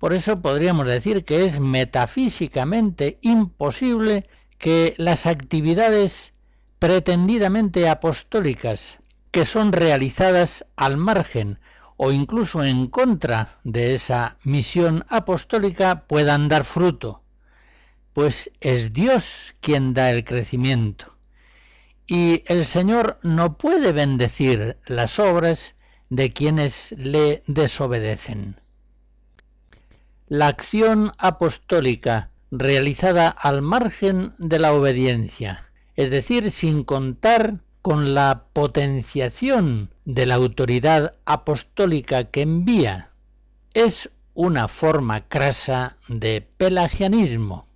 Por 0.00 0.12
eso 0.12 0.42
podríamos 0.42 0.86
decir 0.86 1.24
que 1.24 1.44
es 1.44 1.60
metafísicamente 1.60 3.18
imposible 3.22 4.28
que 4.58 4.94
las 4.96 5.26
actividades 5.26 6.34
pretendidamente 6.80 7.88
apostólicas 7.88 8.98
que 9.30 9.44
son 9.44 9.70
realizadas 9.70 10.66
al 10.74 10.96
margen 10.96 11.60
o 11.96 12.12
incluso 12.12 12.64
en 12.64 12.88
contra 12.88 13.58
de 13.64 13.94
esa 13.94 14.36
misión 14.44 15.04
apostólica 15.08 16.06
puedan 16.06 16.48
dar 16.48 16.64
fruto, 16.64 17.22
pues 18.12 18.50
es 18.60 18.92
Dios 18.92 19.54
quien 19.60 19.94
da 19.94 20.10
el 20.10 20.24
crecimiento. 20.24 21.16
Y 22.06 22.42
el 22.46 22.66
Señor 22.66 23.18
no 23.22 23.56
puede 23.56 23.92
bendecir 23.92 24.76
las 24.86 25.18
obras 25.18 25.74
de 26.10 26.32
quienes 26.32 26.94
le 26.98 27.42
desobedecen. 27.46 28.60
La 30.26 30.48
acción 30.48 31.12
apostólica 31.18 32.30
realizada 32.50 33.28
al 33.28 33.62
margen 33.62 34.32
de 34.38 34.58
la 34.58 34.72
obediencia, 34.72 35.70
es 35.96 36.10
decir, 36.10 36.50
sin 36.50 36.84
contar 36.84 37.60
con 37.84 38.14
la 38.14 38.46
potenciación 38.54 39.90
de 40.06 40.24
la 40.24 40.36
autoridad 40.36 41.12
apostólica 41.26 42.24
que 42.24 42.40
envía, 42.40 43.10
es 43.74 44.08
una 44.32 44.68
forma 44.68 45.28
crasa 45.28 45.98
de 46.08 46.40
pelagianismo. 46.40 47.68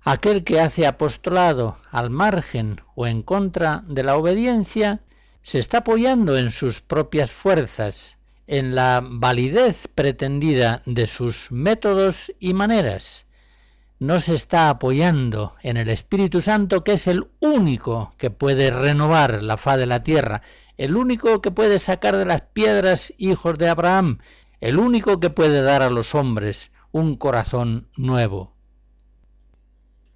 Aquel 0.00 0.44
que 0.44 0.60
hace 0.60 0.86
apostolado 0.86 1.76
al 1.90 2.10
margen 2.10 2.82
o 2.94 3.08
en 3.08 3.22
contra 3.22 3.82
de 3.88 4.04
la 4.04 4.16
obediencia 4.16 5.00
se 5.42 5.58
está 5.58 5.78
apoyando 5.78 6.38
en 6.38 6.52
sus 6.52 6.80
propias 6.80 7.32
fuerzas 7.32 8.18
en 8.46 8.76
la 8.76 9.02
validez 9.04 9.88
pretendida 9.92 10.82
de 10.86 11.08
sus 11.08 11.50
métodos 11.50 12.32
y 12.38 12.54
maneras. 12.54 13.26
No 13.98 14.20
se 14.20 14.34
está 14.34 14.70
apoyando 14.70 15.54
en 15.62 15.76
el 15.76 15.88
Espíritu 15.88 16.40
Santo, 16.40 16.82
que 16.82 16.94
es 16.94 17.06
el 17.06 17.28
único 17.40 18.12
que 18.18 18.30
puede 18.30 18.70
renovar 18.70 19.42
la 19.42 19.56
faz 19.56 19.78
de 19.78 19.86
la 19.86 20.02
tierra, 20.02 20.42
el 20.76 20.96
único 20.96 21.40
que 21.40 21.52
puede 21.52 21.78
sacar 21.78 22.16
de 22.16 22.24
las 22.24 22.42
piedras 22.42 23.14
hijos 23.18 23.56
de 23.56 23.68
Abraham, 23.68 24.18
el 24.60 24.78
único 24.78 25.20
que 25.20 25.30
puede 25.30 25.62
dar 25.62 25.82
a 25.82 25.90
los 25.90 26.14
hombres 26.14 26.72
un 26.90 27.16
corazón 27.16 27.88
nuevo. 27.96 28.54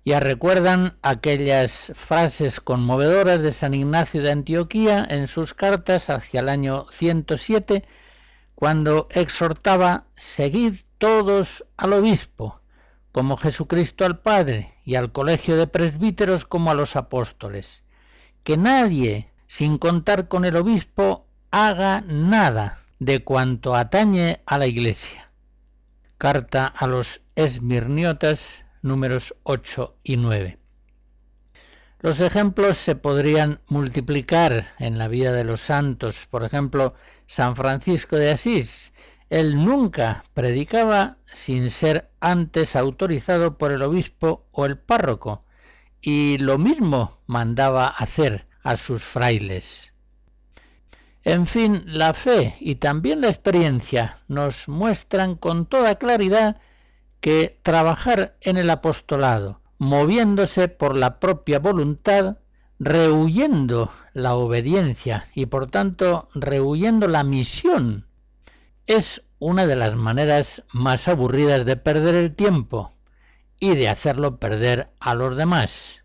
Ya 0.04 0.20
recuerdan 0.20 0.96
aquellas 1.02 1.92
frases 1.94 2.60
conmovedoras 2.60 3.42
de 3.42 3.52
San 3.52 3.74
Ignacio 3.74 4.22
de 4.22 4.32
Antioquía 4.32 5.06
en 5.08 5.28
sus 5.28 5.54
cartas 5.54 6.08
hacia 6.08 6.40
el 6.40 6.48
año 6.48 6.86
107, 6.90 7.84
cuando 8.54 9.06
exhortaba, 9.10 10.06
seguid 10.16 10.76
todos 10.98 11.64
al 11.76 11.92
obispo, 11.92 12.60
como 13.18 13.36
Jesucristo 13.36 14.04
al 14.04 14.20
Padre, 14.20 14.70
y 14.84 14.94
al 14.94 15.10
colegio 15.10 15.56
de 15.56 15.66
presbíteros 15.66 16.44
como 16.44 16.70
a 16.70 16.74
los 16.74 16.94
apóstoles. 16.94 17.82
Que 18.44 18.56
nadie, 18.56 19.28
sin 19.48 19.76
contar 19.76 20.28
con 20.28 20.44
el 20.44 20.54
obispo, 20.54 21.26
haga 21.50 22.04
nada 22.06 22.78
de 23.00 23.24
cuanto 23.24 23.74
atañe 23.74 24.40
a 24.46 24.56
la 24.56 24.68
Iglesia. 24.68 25.32
Carta 26.16 26.68
a 26.68 26.86
los 26.86 27.22
Esmirniotas, 27.34 28.64
números 28.82 29.34
8 29.42 29.96
y 30.04 30.16
9. 30.16 30.60
Los 31.98 32.20
ejemplos 32.20 32.76
se 32.76 32.94
podrían 32.94 33.60
multiplicar 33.66 34.64
en 34.78 34.96
la 34.96 35.08
vida 35.08 35.32
de 35.32 35.42
los 35.42 35.60
santos. 35.60 36.28
Por 36.30 36.44
ejemplo, 36.44 36.94
San 37.26 37.56
Francisco 37.56 38.14
de 38.14 38.30
Asís. 38.30 38.92
Él 39.30 39.62
nunca 39.64 40.24
predicaba 40.32 41.18
sin 41.26 41.70
ser 41.70 42.10
antes 42.20 42.76
autorizado 42.76 43.58
por 43.58 43.72
el 43.72 43.82
obispo 43.82 44.46
o 44.52 44.64
el 44.64 44.78
párroco, 44.78 45.40
y 46.00 46.38
lo 46.38 46.58
mismo 46.58 47.18
mandaba 47.26 47.88
hacer 47.88 48.46
a 48.62 48.76
sus 48.76 49.02
frailes. 49.02 49.92
En 51.24 51.44
fin, 51.44 51.82
la 51.86 52.14
fe 52.14 52.56
y 52.60 52.76
también 52.76 53.20
la 53.20 53.26
experiencia 53.26 54.18
nos 54.28 54.68
muestran 54.68 55.34
con 55.34 55.66
toda 55.66 55.96
claridad 55.96 56.56
que 57.20 57.58
trabajar 57.62 58.36
en 58.40 58.56
el 58.56 58.70
apostolado, 58.70 59.60
moviéndose 59.78 60.68
por 60.68 60.96
la 60.96 61.20
propia 61.20 61.58
voluntad, 61.58 62.38
rehuyendo 62.78 63.90
la 64.14 64.36
obediencia 64.36 65.26
y 65.34 65.46
por 65.46 65.70
tanto 65.70 66.28
rehuyendo 66.34 67.08
la 67.08 67.24
misión, 67.24 68.07
es 68.88 69.22
una 69.38 69.66
de 69.66 69.76
las 69.76 69.94
maneras 69.94 70.64
más 70.72 71.08
aburridas 71.08 71.66
de 71.66 71.76
perder 71.76 72.14
el 72.14 72.34
tiempo 72.34 72.90
y 73.60 73.76
de 73.76 73.88
hacerlo 73.88 74.38
perder 74.38 74.90
a 74.98 75.14
los 75.14 75.36
demás. 75.36 76.04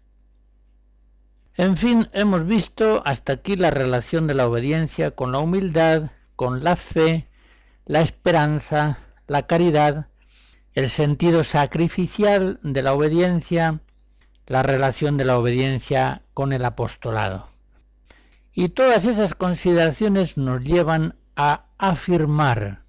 En 1.56 1.78
fin, 1.78 2.10
hemos 2.12 2.46
visto 2.46 3.02
hasta 3.06 3.34
aquí 3.34 3.56
la 3.56 3.72
relación 3.72 4.28
de 4.28 4.34
la 4.34 4.48
obediencia 4.48 5.12
con 5.12 5.32
la 5.32 5.40
humildad, 5.40 6.12
con 6.36 6.64
la 6.64 6.76
fe, 6.76 7.30
la 7.86 8.02
esperanza, 8.02 9.00
la 9.28 9.48
caridad, 9.48 10.10
el 10.74 10.90
sentido 10.90 11.46
sacrificial 11.46 12.60
de 12.64 12.84
la 12.84 12.94
obediencia, 12.94 13.80
la 14.46 14.62
relación 14.62 15.16
de 15.16 15.24
la 15.24 15.38
obediencia 15.38 16.22
con 16.34 16.52
el 16.52 16.66
apostolado. 16.66 17.48
Y 18.52 18.70
todas 18.70 19.06
esas 19.06 19.36
consideraciones 19.36 20.36
nos 20.38 20.62
llevan 20.62 21.16
a 21.38 21.66
afirmar 21.90 22.84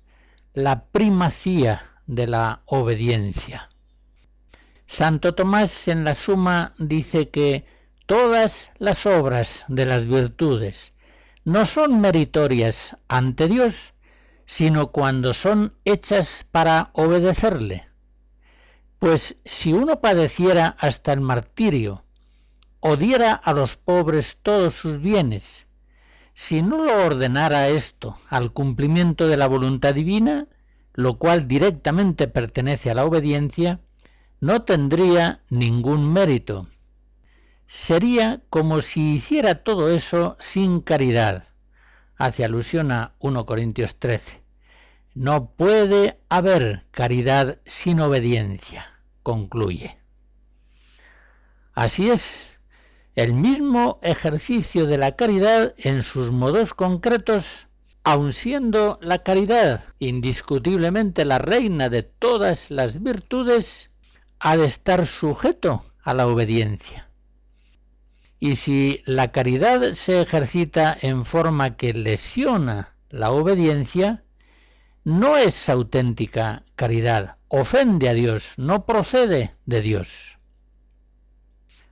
la 0.53 0.85
primacía 0.85 1.83
de 2.07 2.29
la 2.29 2.63
obediencia. 2.67 3.69
Santo 4.87 5.35
Tomás 5.35 5.89
en 5.89 6.05
la 6.05 6.15
Suma 6.15 6.75
dice 6.79 7.29
que 7.29 7.67
todas 8.07 8.71
las 8.79 9.05
obras 9.07 9.65
de 9.67 9.87
las 9.87 10.07
virtudes 10.07 10.93
no 11.45 11.67
son 11.67 12.01
meritorias 12.01 12.97
ante 13.09 13.49
Dios, 13.49 13.95
sino 14.47 14.93
cuando 14.93 15.35
son 15.35 15.75
hechas 15.85 16.47
para 16.51 16.91
obedecerle. 16.93 17.89
Pues 19.01 19.37
si 19.45 19.73
uno 19.73 20.01
padeciera 20.01 20.77
hasta 20.79 21.13
el 21.13 21.21
martirio, 21.21 22.05
o 22.79 22.97
diera 22.97 23.35
a 23.35 23.53
los 23.53 23.77
pobres 23.77 24.39
todos 24.43 24.75
sus 24.75 25.01
bienes, 25.01 25.67
si 26.35 26.63
no 26.63 26.85
lo 26.85 27.07
ordenara 27.07 27.69
esto 27.69 28.19
al 28.29 28.53
cumplimiento 28.53 29.29
de 29.29 29.37
la 29.37 29.47
voluntad 29.47 29.95
divina, 29.95 30.49
lo 30.93 31.19
cual 31.19 31.49
directamente 31.49 32.29
pertenece 32.29 32.91
a 32.91 32.95
la 32.95 33.05
obediencia, 33.05 33.81
no 34.41 34.63
tendría 34.63 35.41
ningún 35.49 36.13
mérito. 36.13 36.69
Sería 37.67 38.43
como 38.51 38.83
si 38.83 39.15
hiciera 39.15 39.63
todo 39.63 39.95
eso 39.95 40.37
sin 40.39 40.81
caridad 40.81 41.55
hace 42.17 42.45
alusión 42.45 42.93
a 42.93 43.15
1 43.19 43.47
Corintios 43.47 43.97
13. 43.99 44.43
No 45.15 45.51
puede 45.51 46.21
haber 46.29 46.87
caridad 46.91 47.59
sin 47.65 48.01
obediencia, 48.01 49.01
concluye. 49.23 49.99
Así 51.73 52.11
es, 52.11 52.54
el 53.15 53.33
mismo 53.33 54.01
ejercicio 54.03 54.87
de 54.87 54.99
la 54.99 55.15
caridad 55.15 55.75
en 55.79 56.03
sus 56.03 56.31
modos 56.33 56.75
concretos, 56.75 57.69
aun 58.03 58.33
siendo 58.33 58.99
la 59.03 59.21
caridad 59.21 59.85
indiscutiblemente 59.99 61.25
la 61.25 61.39
reina 61.39 61.89
de 61.89 62.03
todas 62.03 62.71
las 62.71 63.03
virtudes, 63.03 63.91
ha 64.41 64.57
de 64.57 64.67
estar 64.67 65.07
sujeto 65.07 65.85
a 66.03 66.13
la 66.13 66.27
obediencia. 66.27 67.09
Y 68.41 68.57
si 68.57 69.01
la 69.07 69.31
caridad 69.31 69.93
se 69.93 70.21
ejercita 70.21 70.97
en 71.01 71.25
forma 71.25 71.77
que 71.77 71.95
lesiona 71.95 72.95
la 73.09 73.31
obediencia, 73.31 74.25
no 75.05 75.37
es 75.37 75.69
auténtica 75.69 76.65
caridad, 76.75 77.37
ofende 77.49 78.09
a 78.09 78.13
Dios, 78.13 78.55
no 78.57 78.85
procede 78.85 79.55
de 79.65 79.81
Dios. 79.81 80.34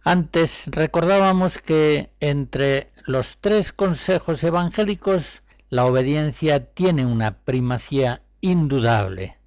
Antes 0.05 0.65
recordábamos 0.67 1.59
que 1.59 2.11
entre 2.19 2.91
los 3.07 3.37
tres 3.38 3.73
consejos 3.73 4.43
evangélicos 4.43 5.43
la 5.69 5.87
obediencia 5.87 6.67
tiene 6.67 7.07
una 7.07 7.38
primacía 7.38 8.23
indudable. 8.41 9.38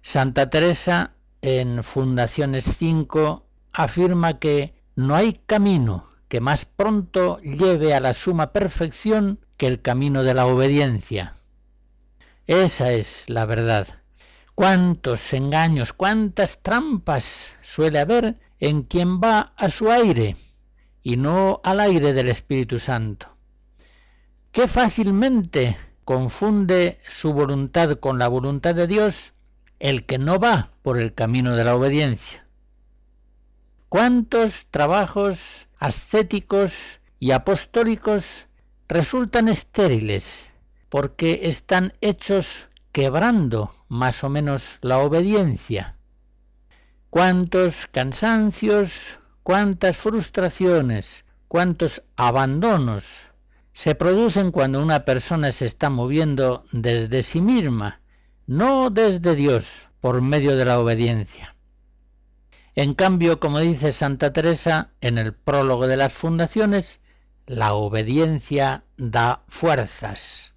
Santa 0.00 0.48
Teresa 0.48 1.12
en 1.42 1.82
Fundaciones 1.82 2.64
5 2.78 3.44
afirma 3.72 4.38
que 4.38 4.74
no 4.94 5.16
hay 5.16 5.40
camino 5.46 6.08
que 6.28 6.40
más 6.40 6.64
pronto 6.64 7.40
lleve 7.40 7.94
a 7.94 8.00
la 8.00 8.14
suma 8.14 8.52
perfección 8.52 9.40
que 9.56 9.66
el 9.66 9.82
camino 9.82 10.22
de 10.22 10.34
la 10.34 10.46
obediencia. 10.46 11.34
Esa 12.46 12.92
es 12.92 13.24
la 13.28 13.44
verdad. 13.44 13.88
Cuántos 14.54 15.32
engaños, 15.32 15.92
cuántas 15.92 16.58
trampas 16.62 17.52
suele 17.62 17.98
haber 17.98 18.36
en 18.60 18.82
quien 18.82 19.20
va 19.20 19.52
a 19.56 19.68
su 19.68 19.90
aire 19.90 20.36
y 21.02 21.16
no 21.16 21.60
al 21.64 21.80
aire 21.80 22.12
del 22.12 22.28
Espíritu 22.28 22.80
Santo. 22.80 23.28
Qué 24.52 24.66
fácilmente 24.66 25.76
confunde 26.04 26.98
su 27.06 27.32
voluntad 27.32 27.98
con 27.98 28.18
la 28.18 28.28
voluntad 28.28 28.74
de 28.74 28.86
Dios 28.86 29.32
el 29.78 30.06
que 30.06 30.18
no 30.18 30.38
va 30.38 30.72
por 30.82 30.98
el 30.98 31.14
camino 31.14 31.54
de 31.54 31.64
la 31.64 31.76
obediencia. 31.76 32.44
¿Cuántos 33.88 34.66
trabajos 34.70 35.68
ascéticos 35.78 37.00
y 37.20 37.30
apostólicos 37.30 38.48
resultan 38.88 39.48
estériles 39.48 40.52
porque 40.88 41.40
están 41.44 41.92
hechos 42.00 42.68
quebrando 42.92 43.72
más 43.88 44.24
o 44.24 44.28
menos 44.28 44.78
la 44.80 44.98
obediencia? 44.98 45.97
Cuántos 47.10 47.86
cansancios, 47.86 49.18
cuántas 49.42 49.96
frustraciones, 49.96 51.24
cuántos 51.48 52.02
abandonos 52.16 53.04
se 53.72 53.94
producen 53.94 54.50
cuando 54.50 54.82
una 54.82 55.04
persona 55.04 55.52
se 55.52 55.66
está 55.66 55.88
moviendo 55.88 56.64
desde 56.72 57.22
sí 57.22 57.40
misma, 57.40 58.00
no 58.46 58.90
desde 58.90 59.34
Dios, 59.36 59.88
por 60.00 60.20
medio 60.20 60.56
de 60.56 60.64
la 60.64 60.80
obediencia. 60.80 61.54
En 62.74 62.94
cambio, 62.94 63.40
como 63.40 63.58
dice 63.58 63.92
Santa 63.92 64.32
Teresa 64.32 64.90
en 65.00 65.18
el 65.18 65.32
prólogo 65.32 65.86
de 65.86 65.96
las 65.96 66.12
fundaciones, 66.12 67.00
la 67.46 67.74
obediencia 67.74 68.84
da 68.96 69.42
fuerzas. 69.48 70.54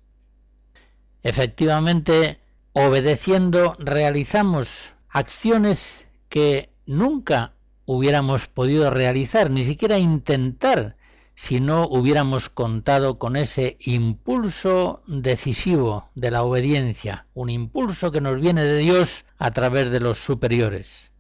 Efectivamente, 1.24 2.40
obedeciendo 2.74 3.76
realizamos 3.80 4.92
acciones 5.10 6.06
que 6.32 6.70
nunca 6.86 7.56
hubiéramos 7.86 8.48
podido 8.48 8.90
realizar, 8.90 9.52
ni 9.52 9.66
siquiera 9.66 10.00
intentar, 10.00 10.96
si 11.36 11.60
no 11.60 11.88
hubiéramos 11.88 12.48
contado 12.48 13.20
con 13.20 13.36
ese 13.36 13.76
impulso 13.82 15.02
decisivo 15.08 16.10
de 16.16 16.32
la 16.32 16.44
obediencia, 16.44 17.26
un 17.34 17.50
impulso 17.50 18.14
que 18.14 18.22
nos 18.22 18.40
viene 18.40 18.64
de 18.64 18.78
Dios 18.78 19.26
a 19.40 19.52
través 19.52 19.92
de 19.92 20.00
los 20.00 20.20
superiores. 20.20 21.12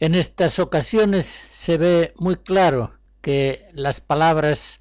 En 0.00 0.14
estas 0.14 0.58
ocasiones 0.58 1.26
se 1.26 1.76
ve 1.76 2.14
muy 2.16 2.36
claro 2.36 2.94
que 3.20 3.60
las 3.74 4.00
palabras 4.00 4.80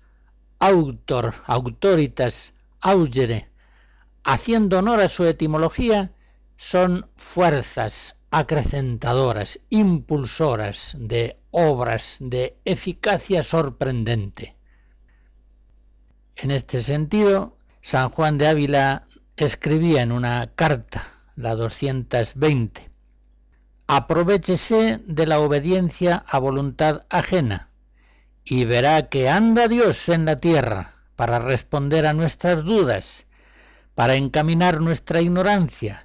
autor, 0.60 1.34
autoritas, 1.48 2.54
augere, 2.80 3.50
haciendo 4.24 4.80
honor 4.80 5.02
a 5.02 5.10
su 5.10 5.26
etimología, 5.26 6.14
son 6.56 7.10
fuerzas, 7.18 8.16
acrecentadoras, 8.38 9.62
impulsoras 9.70 10.98
de 11.00 11.40
obras 11.52 12.18
de 12.20 12.58
eficacia 12.66 13.44
sorprendente. 13.44 14.58
En 16.36 16.52
este 16.52 16.84
sentido, 16.84 17.58
San 17.82 18.10
Juan 18.10 18.38
de 18.38 18.48
Ávila 18.48 19.08
escribía 19.38 20.02
en 20.02 20.12
una 20.12 20.52
carta, 20.54 21.08
la 21.38 21.56
220, 21.56 22.92
Aprovechese 23.88 25.00
de 25.06 25.28
la 25.28 25.40
obediencia 25.40 26.22
a 26.28 26.38
voluntad 26.38 27.06
ajena 27.10 27.70
y 28.44 28.66
verá 28.66 29.08
que 29.08 29.30
anda 29.30 29.70
Dios 29.70 30.10
en 30.10 30.26
la 30.26 30.42
tierra 30.42 30.96
para 31.16 31.40
responder 31.40 32.06
a 32.06 32.12
nuestras 32.12 32.66
dudas, 32.66 33.28
para 33.94 34.16
encaminar 34.16 34.82
nuestra 34.82 35.22
ignorancia, 35.22 36.05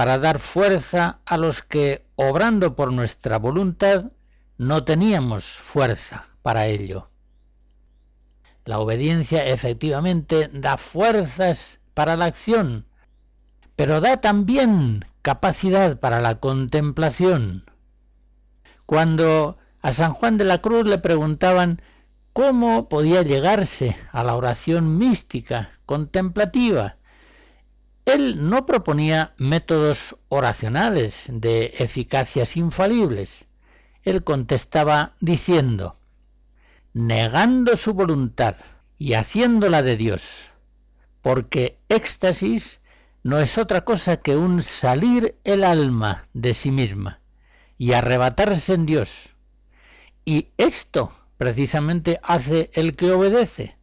para 0.00 0.18
dar 0.18 0.38
fuerza 0.38 1.18
a 1.26 1.36
los 1.36 1.60
que, 1.60 2.06
obrando 2.16 2.74
por 2.74 2.90
nuestra 2.90 3.36
voluntad, 3.36 4.10
no 4.56 4.82
teníamos 4.82 5.44
fuerza 5.44 6.24
para 6.40 6.64
ello. 6.64 7.10
La 8.64 8.78
obediencia 8.78 9.44
efectivamente 9.44 10.48
da 10.54 10.78
fuerzas 10.78 11.80
para 11.92 12.16
la 12.16 12.24
acción, 12.24 12.86
pero 13.76 14.00
da 14.00 14.22
también 14.22 15.04
capacidad 15.20 16.00
para 16.00 16.22
la 16.22 16.36
contemplación. 16.36 17.66
Cuando 18.86 19.58
a 19.82 19.92
San 19.92 20.14
Juan 20.14 20.38
de 20.38 20.44
la 20.46 20.62
Cruz 20.62 20.86
le 20.86 20.96
preguntaban 20.96 21.82
cómo 22.32 22.88
podía 22.88 23.20
llegarse 23.20 23.98
a 24.12 24.24
la 24.24 24.34
oración 24.34 24.96
mística, 24.96 25.72
contemplativa, 25.84 26.94
él 28.12 28.48
no 28.48 28.66
proponía 28.66 29.34
métodos 29.36 30.16
oracionales 30.28 31.28
de 31.32 31.66
eficacias 31.78 32.56
infalibles. 32.56 33.46
Él 34.02 34.24
contestaba 34.24 35.14
diciendo, 35.20 35.94
negando 36.92 37.76
su 37.76 37.94
voluntad 37.94 38.56
y 38.98 39.14
haciéndola 39.14 39.82
de 39.82 39.96
Dios, 39.96 40.46
porque 41.22 41.78
éxtasis 41.88 42.80
no 43.22 43.38
es 43.38 43.58
otra 43.58 43.84
cosa 43.84 44.18
que 44.18 44.36
un 44.36 44.62
salir 44.62 45.38
el 45.44 45.64
alma 45.64 46.28
de 46.32 46.54
sí 46.54 46.70
misma 46.70 47.20
y 47.76 47.92
arrebatarse 47.92 48.74
en 48.74 48.86
Dios. 48.86 49.30
Y 50.24 50.48
esto 50.56 51.12
precisamente 51.36 52.20
hace 52.22 52.70
el 52.74 52.96
que 52.96 53.10
obedece, 53.10 53.78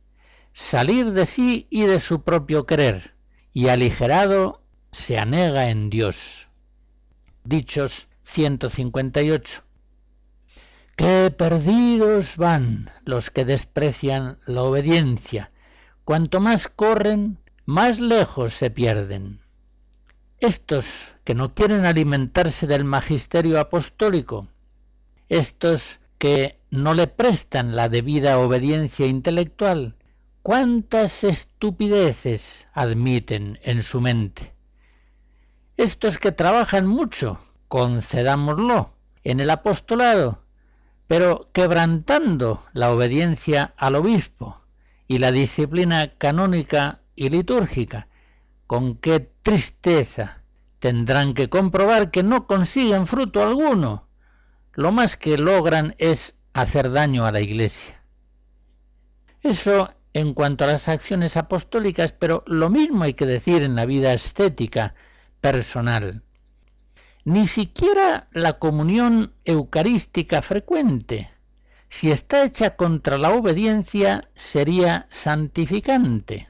salir 0.54 1.12
de 1.12 1.26
sí 1.26 1.68
y 1.70 1.84
de 1.84 2.00
su 2.00 2.24
propio 2.24 2.66
querer 2.66 3.17
y 3.58 3.70
aligerado 3.70 4.62
se 4.92 5.18
anega 5.18 5.72
en 5.72 5.90
Dios. 5.90 6.48
Dichos 7.44 8.08
158. 8.22 9.64
Qué 10.96 11.34
perdidos 11.36 12.38
van 12.38 12.92
los 13.04 13.32
que 13.32 13.46
desprecian 13.46 14.38
la 14.46 14.62
obediencia. 14.62 15.50
Cuanto 16.04 16.40
más 16.40 16.68
corren, 16.68 17.40
más 17.66 18.00
lejos 18.00 18.54
se 18.54 18.70
pierden. 18.70 19.40
Estos 20.40 21.10
que 21.24 21.34
no 21.34 21.56
quieren 21.56 21.88
alimentarse 21.88 22.68
del 22.68 22.84
magisterio 22.84 23.60
apostólico, 23.60 24.48
estos 25.30 26.00
que 26.20 26.60
no 26.70 26.94
le 26.94 27.08
prestan 27.08 27.76
la 27.76 27.90
debida 27.90 28.38
obediencia 28.38 29.08
intelectual, 29.08 29.96
cuántas 30.48 31.26
estupideces 31.26 32.68
admiten 32.72 33.60
en 33.64 33.84
su 33.84 34.00
mente. 34.00 34.54
Estos 35.76 36.20
que 36.20 36.32
trabajan 36.32 36.88
mucho, 36.88 37.38
concedámoslo, 37.68 38.94
en 39.26 39.42
el 39.42 39.50
apostolado, 39.50 40.46
pero 41.06 41.50
quebrantando 41.52 42.64
la 42.72 42.94
obediencia 42.94 43.74
al 43.76 43.96
obispo 43.96 44.62
y 45.06 45.18
la 45.18 45.34
disciplina 45.34 46.14
canónica 46.18 47.02
y 47.14 47.28
litúrgica, 47.28 48.08
con 48.68 48.96
qué 48.96 49.30
tristeza 49.42 50.44
tendrán 50.80 51.34
que 51.34 51.50
comprobar 51.50 52.10
que 52.10 52.24
no 52.24 52.48
consiguen 52.48 53.06
fruto 53.06 53.44
alguno. 53.44 54.08
Lo 54.72 54.94
más 54.94 55.18
que 55.18 55.38
logran 55.38 55.94
es 55.98 56.38
hacer 56.54 56.90
daño 56.90 57.26
a 57.26 57.34
la 57.34 57.42
Iglesia. 57.42 58.02
Eso 59.42 59.92
en 60.18 60.34
cuanto 60.34 60.64
a 60.64 60.68
las 60.68 60.88
acciones 60.88 61.38
apostólicas, 61.38 62.12
pero 62.12 62.44
lo 62.48 62.70
mismo 62.70 63.04
hay 63.04 63.14
que 63.14 63.26
decir 63.26 63.62
en 63.62 63.76
la 63.76 63.86
vida 63.86 64.14
estética 64.14 64.96
personal. 65.42 66.24
Ni 67.24 67.48
siquiera 67.48 68.28
la 68.32 68.60
comunión 68.60 69.34
eucarística 69.46 70.42
frecuente 70.42 71.30
si 71.90 72.12
está 72.12 72.44
hecha 72.44 72.76
contra 72.76 73.18
la 73.18 73.32
obediencia, 73.32 74.22
sería 74.36 75.08
santificante. 75.10 76.50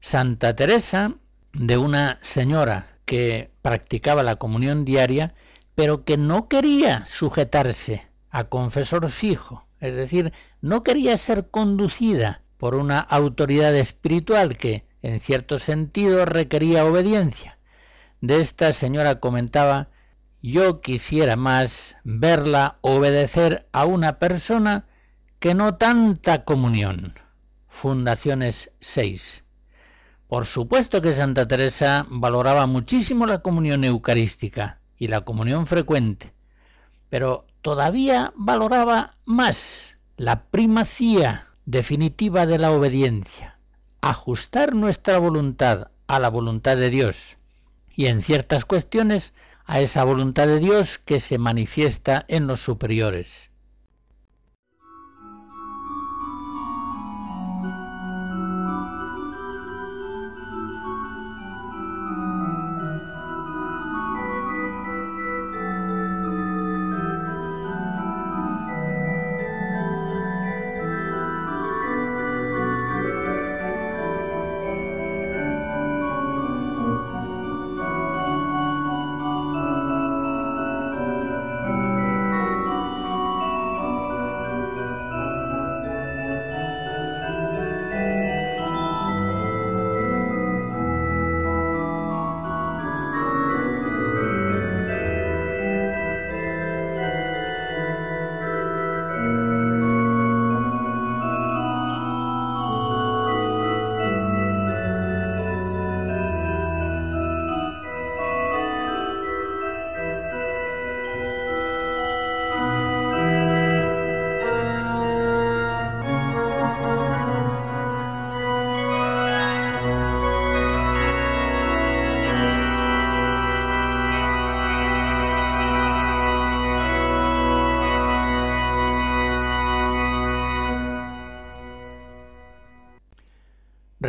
Santa 0.00 0.54
Teresa, 0.54 1.14
de 1.52 1.78
una 1.78 2.18
señora 2.20 2.98
que 3.04 3.50
practicaba 3.62 4.22
la 4.22 4.36
comunión 4.36 4.84
diaria, 4.84 5.34
pero 5.74 6.04
que 6.04 6.16
no 6.16 6.48
quería 6.48 7.06
sujetarse 7.06 8.06
a 8.30 8.44
confesor 8.44 9.10
fijo, 9.10 9.66
es 9.80 9.94
decir, 9.94 10.32
no 10.60 10.82
quería 10.82 11.16
ser 11.16 11.50
conducida 11.50 12.42
por 12.58 12.74
una 12.74 12.98
autoridad 12.98 13.74
espiritual 13.74 14.58
que, 14.58 14.84
en 15.00 15.20
cierto 15.20 15.58
sentido, 15.58 16.26
requería 16.26 16.84
obediencia. 16.84 17.58
De 18.20 18.40
esta 18.40 18.72
señora 18.72 19.20
comentaba, 19.20 19.88
yo 20.42 20.80
quisiera 20.80 21.36
más 21.36 21.96
verla 22.04 22.78
obedecer 22.80 23.68
a 23.72 23.86
una 23.86 24.18
persona 24.18 24.86
que 25.38 25.54
no 25.54 25.76
tanta 25.76 26.44
comunión. 26.44 27.14
Fundaciones 27.68 28.72
6. 28.80 29.44
Por 30.26 30.46
supuesto 30.46 31.00
que 31.00 31.14
Santa 31.14 31.46
Teresa 31.46 32.06
valoraba 32.10 32.66
muchísimo 32.66 33.24
la 33.24 33.38
comunión 33.38 33.84
eucarística 33.84 34.80
y 34.98 35.06
la 35.06 35.20
comunión 35.20 35.66
frecuente, 35.66 36.34
pero 37.08 37.46
todavía 37.62 38.32
valoraba 38.36 39.14
más 39.24 39.96
la 40.16 40.42
primacía 40.42 41.47
definitiva 41.68 42.46
de 42.46 42.56
la 42.56 42.72
obediencia, 42.72 43.58
ajustar 44.00 44.74
nuestra 44.74 45.18
voluntad 45.18 45.90
a 46.06 46.18
la 46.18 46.30
voluntad 46.30 46.78
de 46.78 46.88
Dios 46.88 47.36
y 47.94 48.06
en 48.06 48.22
ciertas 48.22 48.64
cuestiones 48.64 49.34
a 49.66 49.80
esa 49.80 50.02
voluntad 50.04 50.46
de 50.46 50.60
Dios 50.60 50.96
que 50.96 51.20
se 51.20 51.36
manifiesta 51.36 52.24
en 52.28 52.46
los 52.46 52.60
superiores. 52.60 53.50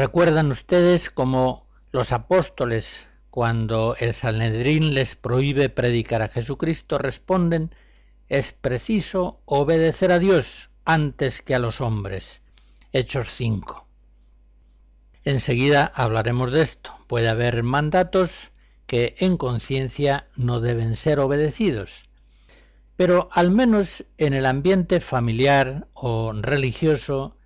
Recuerdan 0.09 0.49
ustedes 0.49 1.11
como 1.11 1.67
los 1.91 2.13
apóstoles, 2.13 3.07
cuando 3.29 3.95
el 3.99 4.15
Sanedrín 4.15 4.95
les 4.95 5.15
prohíbe 5.15 5.69
predicar 5.69 6.23
a 6.23 6.29
Jesucristo, 6.29 6.97
responden, 6.97 7.75
es 8.27 8.51
preciso 8.51 9.39
obedecer 9.45 10.11
a 10.11 10.17
Dios 10.17 10.71
antes 10.83 11.43
que 11.43 11.53
a 11.53 11.59
los 11.59 11.79
hombres. 11.79 12.41
Hechos 12.91 13.27
5. 13.33 13.87
Enseguida 15.25 15.91
hablaremos 15.93 16.51
de 16.53 16.63
esto. 16.63 16.91
Puede 17.05 17.29
haber 17.29 17.61
mandatos 17.61 18.49
que 18.87 19.13
en 19.19 19.37
conciencia 19.37 20.27
no 20.35 20.59
deben 20.59 20.95
ser 20.95 21.19
obedecidos. 21.19 22.09
Pero 22.95 23.29
al 23.31 23.51
menos 23.51 24.05
en 24.17 24.33
el 24.33 24.47
ambiente 24.47 25.01
familiar 25.01 25.87
o 25.93 26.33
religioso 26.33 27.37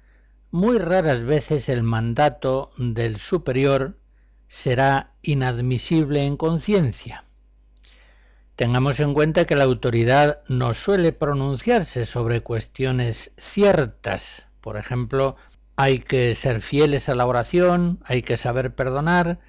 muy 0.54 0.78
raras 0.78 1.24
veces 1.24 1.68
el 1.68 1.82
mandato 1.82 2.70
del 2.78 3.18
superior 3.18 3.98
será 4.46 5.12
inadmisible 5.24 6.28
en 6.28 6.38
conciencia. 6.38 7.26
Tengamos 8.56 9.00
en 9.00 9.16
cuenta 9.16 9.46
que 9.46 9.56
la 9.56 9.64
autoridad 9.64 10.44
no 10.48 10.76
suele 10.76 11.12
pronunciarse 11.12 12.06
sobre 12.06 12.42
cuestiones 12.42 13.32
ciertas. 13.36 14.46
Por 14.62 14.78
ejemplo, 14.78 15.38
hay 15.76 15.98
que 15.98 16.36
ser 16.36 16.62
fieles 16.62 17.10
a 17.10 17.16
la 17.16 17.26
oración, 17.26 18.00
hay 18.06 18.22
que 18.22 18.38
saber 18.38 18.76
perdonar. 18.76 19.40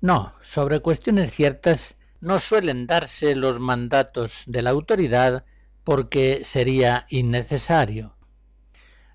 No, 0.00 0.32
sobre 0.40 0.80
cuestiones 0.80 1.32
ciertas 1.32 1.98
no 2.22 2.38
suelen 2.38 2.86
darse 2.86 3.34
los 3.34 3.60
mandatos 3.60 4.44
de 4.46 4.62
la 4.62 4.70
autoridad 4.70 5.44
porque 5.84 6.46
sería 6.46 7.04
innecesario. 7.10 8.16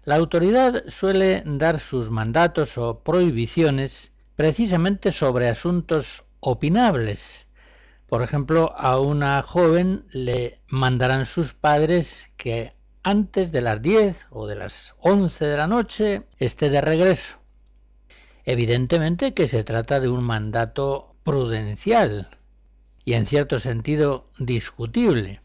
La 0.05 0.17
autoridad 0.17 0.83
suele 0.87 1.41
dar 1.47 1.79
sus 1.79 2.11
mandatos 2.11 2.77
o 2.77 2.99
prohibiciones 2.99 4.11
precisamente 4.35 5.11
sobre 5.11 5.49
asuntos 5.49 6.25
opinables. 6.41 7.47
Por 8.05 8.21
ejemplo, 8.21 8.71
a 8.77 8.99
una 8.99 9.41
joven 9.41 10.05
le 10.11 10.61
mandarán 10.67 11.25
sus 11.25 11.55
padres 11.55 12.29
que 12.37 12.75
antes 13.01 13.51
de 13.51 13.61
las 13.61 13.81
10 13.81 14.27
o 14.29 14.45
de 14.45 14.55
las 14.55 14.93
11 14.99 15.43
de 15.43 15.57
la 15.57 15.65
noche 15.65 16.27
esté 16.37 16.69
de 16.69 16.81
regreso. 16.81 17.39
Evidentemente 18.43 19.33
que 19.33 19.47
se 19.47 19.63
trata 19.63 19.99
de 19.99 20.09
un 20.09 20.23
mandato 20.23 21.15
prudencial 21.23 22.27
y 23.03 23.13
en 23.13 23.25
cierto 23.25 23.59
sentido 23.59 24.29
discutible. 24.37 25.41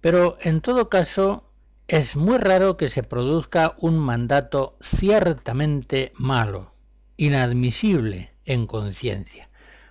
Pero 0.00 0.38
en 0.40 0.62
todo 0.62 0.88
caso 0.88 1.44
es 1.92 2.16
muy 2.16 2.38
raro 2.38 2.78
que 2.78 2.88
se 2.88 3.02
produzca 3.02 3.76
un 3.78 3.98
mandato 3.98 4.78
ciertamente 4.80 6.10
malo, 6.16 6.72
inadmisible 7.18 8.32
en 8.46 8.66
conciencia. 8.66 9.50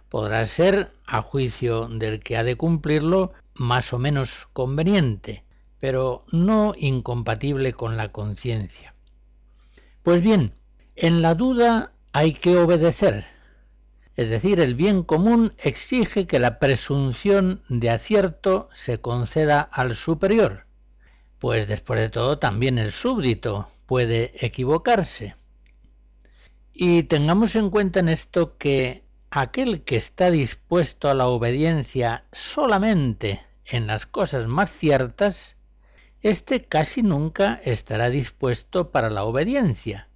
Podrá 0.09 0.47
ser, 0.47 0.95
a 1.05 1.21
juicio 1.21 1.87
del 1.89 2.19
que 2.19 2.37
ha 2.37 2.43
de 2.43 2.55
cumplirlo, 2.55 3.33
más 3.53 3.93
o 3.93 3.99
menos 3.99 4.47
conveniente, 4.51 5.43
pero 5.79 6.23
no 6.31 6.73
incompatible 6.75 7.73
con 7.73 7.97
la 7.97 8.11
conciencia. 8.11 8.95
Pues 10.01 10.23
bien, 10.23 10.55
en 10.95 11.21
la 11.21 11.35
duda 11.35 11.93
hay 12.13 12.33
que 12.33 12.57
obedecer, 12.57 13.25
es 14.15 14.31
decir, 14.31 14.59
el 14.59 14.73
bien 14.73 15.03
común 15.03 15.53
exige 15.59 16.25
que 16.25 16.39
la 16.39 16.57
presunción 16.57 17.61
de 17.69 17.91
acierto 17.91 18.69
se 18.71 18.99
conceda 18.99 19.61
al 19.61 19.95
superior, 19.95 20.63
pues 21.41 21.67
después 21.67 21.99
de 21.99 22.09
todo 22.09 22.37
también 22.37 22.77
el 22.77 22.91
súbdito 22.91 23.67
puede 23.87 24.31
equivocarse. 24.45 25.35
Y 26.71 27.01
tengamos 27.03 27.55
en 27.55 27.71
cuenta 27.71 27.99
en 27.99 28.09
esto 28.09 28.59
que 28.59 29.03
aquel 29.31 29.81
que 29.83 29.95
está 29.95 30.29
dispuesto 30.29 31.09
a 31.09 31.15
la 31.15 31.25
obediencia 31.27 32.25
solamente 32.31 33.41
en 33.65 33.87
las 33.87 34.05
cosas 34.05 34.45
más 34.45 34.69
ciertas, 34.69 35.57
éste 36.21 36.63
casi 36.63 37.01
nunca 37.01 37.59
estará 37.63 38.11
dispuesto 38.11 38.91
para 38.91 39.09
la 39.09 39.23
obediencia, 39.23 40.09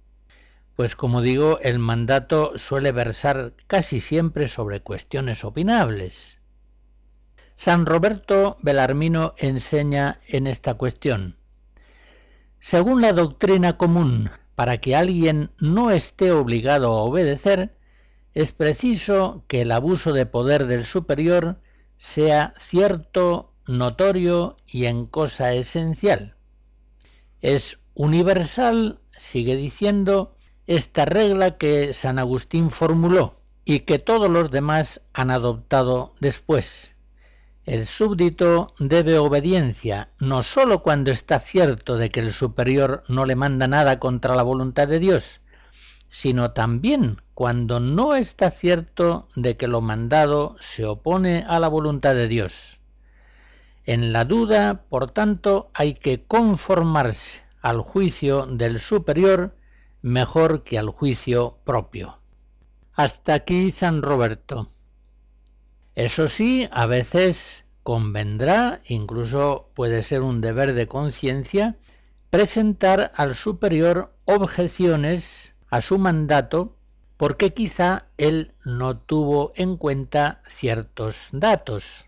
pues 0.76 0.94
como 0.94 1.22
digo, 1.22 1.58
el 1.60 1.80
mandato 1.80 2.56
suele 2.56 2.92
versar 2.92 3.52
casi 3.66 3.98
siempre 3.98 4.46
sobre 4.46 4.80
cuestiones 4.80 5.42
opinables. 5.42 6.38
San 7.56 7.86
Roberto 7.86 8.56
Belarmino 8.62 9.32
enseña 9.38 10.18
en 10.28 10.46
esta 10.46 10.74
cuestión. 10.74 11.38
Según 12.60 13.00
la 13.00 13.14
doctrina 13.14 13.78
común, 13.78 14.30
para 14.54 14.78
que 14.78 14.94
alguien 14.94 15.50
no 15.58 15.90
esté 15.90 16.32
obligado 16.32 16.88
a 16.88 17.02
obedecer, 17.02 17.74
es 18.34 18.52
preciso 18.52 19.42
que 19.48 19.62
el 19.62 19.72
abuso 19.72 20.12
de 20.12 20.26
poder 20.26 20.66
del 20.66 20.84
superior 20.84 21.58
sea 21.96 22.52
cierto 22.58 23.54
notorio 23.66 24.58
y 24.66 24.84
en 24.84 25.06
cosa 25.06 25.54
esencial. 25.54 26.36
Es 27.40 27.80
universal, 27.94 29.00
sigue 29.10 29.56
diciendo, 29.56 30.36
esta 30.66 31.06
regla 31.06 31.56
que 31.56 31.94
San 31.94 32.18
Agustín 32.18 32.70
formuló 32.70 33.40
y 33.64 33.80
que 33.80 33.98
todos 33.98 34.28
los 34.28 34.50
demás 34.50 35.00
han 35.14 35.30
adoptado 35.30 36.12
después. 36.20 36.95
El 37.66 37.84
súbdito 37.84 38.72
debe 38.78 39.18
obediencia 39.18 40.08
no 40.20 40.44
sólo 40.44 40.84
cuando 40.84 41.10
está 41.10 41.40
cierto 41.40 41.96
de 41.96 42.10
que 42.10 42.20
el 42.20 42.32
superior 42.32 43.02
no 43.08 43.26
le 43.26 43.34
manda 43.34 43.66
nada 43.66 43.98
contra 43.98 44.36
la 44.36 44.44
voluntad 44.44 44.86
de 44.86 45.00
Dios, 45.00 45.40
sino 46.06 46.52
también 46.52 47.20
cuando 47.34 47.80
no 47.80 48.14
está 48.14 48.52
cierto 48.52 49.26
de 49.34 49.56
que 49.56 49.66
lo 49.66 49.80
mandado 49.80 50.54
se 50.60 50.86
opone 50.86 51.44
a 51.48 51.58
la 51.58 51.66
voluntad 51.66 52.14
de 52.14 52.28
Dios. 52.28 52.78
En 53.84 54.12
la 54.12 54.24
duda, 54.24 54.84
por 54.88 55.10
tanto, 55.10 55.68
hay 55.74 55.94
que 55.94 56.22
conformarse 56.22 57.42
al 57.62 57.80
juicio 57.80 58.46
del 58.46 58.78
superior 58.78 59.56
mejor 60.02 60.62
que 60.62 60.78
al 60.78 60.90
juicio 60.90 61.58
propio. 61.64 62.20
Hasta 62.94 63.34
aquí 63.34 63.72
San 63.72 64.02
Roberto. 64.02 64.70
Eso 65.96 66.28
sí, 66.28 66.68
a 66.72 66.84
veces 66.84 67.64
convendrá, 67.82 68.82
incluso 68.86 69.70
puede 69.74 70.02
ser 70.02 70.20
un 70.20 70.42
deber 70.42 70.74
de 70.74 70.86
conciencia, 70.86 71.78
presentar 72.28 73.12
al 73.14 73.34
superior 73.34 74.14
objeciones 74.26 75.54
a 75.70 75.80
su 75.80 75.96
mandato 75.96 76.76
porque 77.16 77.54
quizá 77.54 78.08
él 78.18 78.52
no 78.62 78.98
tuvo 78.98 79.52
en 79.56 79.78
cuenta 79.78 80.42
ciertos 80.44 81.28
datos. 81.32 82.04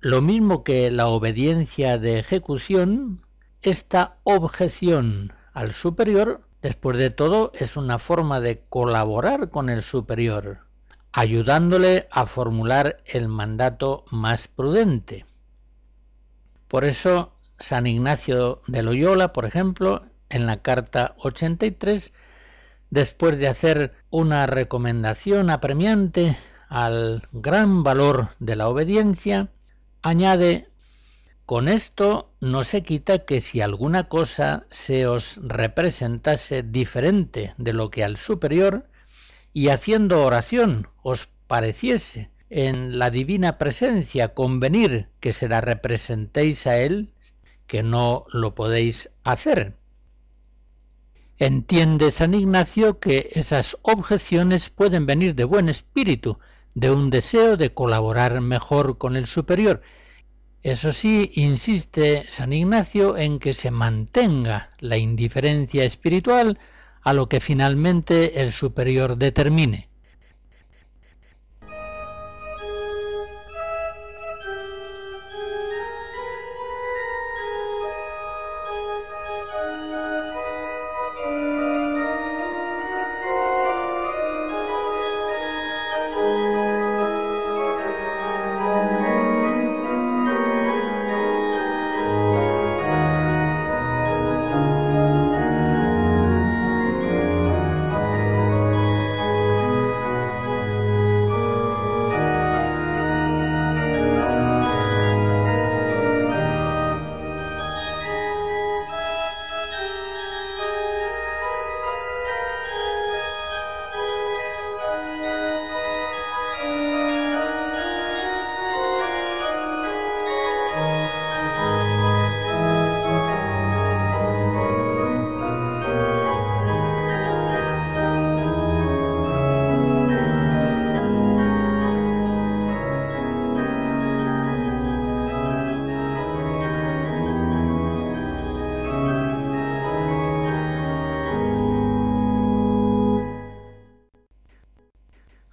Lo 0.00 0.22
mismo 0.22 0.64
que 0.64 0.90
la 0.90 1.08
obediencia 1.08 1.98
de 1.98 2.18
ejecución, 2.18 3.20
esta 3.60 4.16
objeción 4.24 5.34
al 5.52 5.72
superior, 5.72 6.40
después 6.62 6.96
de 6.96 7.10
todo, 7.10 7.50
es 7.52 7.76
una 7.76 7.98
forma 7.98 8.40
de 8.40 8.64
colaborar 8.70 9.50
con 9.50 9.68
el 9.68 9.82
superior, 9.82 10.67
ayudándole 11.12 12.08
a 12.10 12.26
formular 12.26 12.98
el 13.06 13.28
mandato 13.28 14.04
más 14.10 14.48
prudente. 14.48 15.26
Por 16.68 16.84
eso, 16.84 17.32
San 17.58 17.86
Ignacio 17.86 18.60
de 18.66 18.82
Loyola, 18.82 19.32
por 19.32 19.44
ejemplo, 19.44 20.02
en 20.28 20.46
la 20.46 20.62
carta 20.62 21.14
83, 21.18 22.12
después 22.90 23.38
de 23.38 23.48
hacer 23.48 23.94
una 24.10 24.46
recomendación 24.46 25.50
apremiante 25.50 26.36
al 26.68 27.22
gran 27.32 27.82
valor 27.82 28.30
de 28.38 28.56
la 28.56 28.68
obediencia, 28.68 29.50
añade, 30.02 30.68
con 31.46 31.68
esto 31.68 32.30
no 32.40 32.62
se 32.62 32.82
quita 32.82 33.24
que 33.24 33.40
si 33.40 33.62
alguna 33.62 34.08
cosa 34.08 34.66
se 34.68 35.06
os 35.06 35.40
representase 35.42 36.62
diferente 36.62 37.54
de 37.56 37.72
lo 37.72 37.90
que 37.90 38.04
al 38.04 38.18
superior, 38.18 38.86
y 39.54 39.70
haciendo 39.70 40.24
oración 40.24 40.88
os 41.08 41.20
pareciese 41.46 42.30
en 42.50 42.98
la 42.98 43.10
divina 43.10 43.58
presencia 43.58 44.34
convenir 44.34 45.08
que 45.20 45.32
se 45.32 45.48
la 45.48 45.60
representéis 45.60 46.66
a 46.66 46.78
él, 46.78 47.10
que 47.66 47.82
no 47.82 48.26
lo 48.32 48.54
podéis 48.54 49.10
hacer. 49.24 49.76
Entiende 51.38 52.10
San 52.10 52.34
Ignacio 52.34 52.98
que 52.98 53.30
esas 53.32 53.76
objeciones 53.82 54.70
pueden 54.70 55.06
venir 55.06 55.34
de 55.34 55.44
buen 55.44 55.68
espíritu, 55.68 56.38
de 56.74 56.90
un 56.90 57.10
deseo 57.10 57.56
de 57.56 57.72
colaborar 57.72 58.40
mejor 58.40 58.98
con 58.98 59.16
el 59.16 59.26
superior. 59.26 59.82
Eso 60.62 60.92
sí, 60.92 61.30
insiste 61.34 62.24
San 62.28 62.52
Ignacio 62.52 63.16
en 63.16 63.38
que 63.38 63.54
se 63.54 63.70
mantenga 63.70 64.70
la 64.80 64.96
indiferencia 64.96 65.84
espiritual 65.84 66.58
a 67.02 67.12
lo 67.12 67.28
que 67.28 67.40
finalmente 67.40 68.40
el 68.42 68.52
superior 68.52 69.16
determine. 69.16 69.87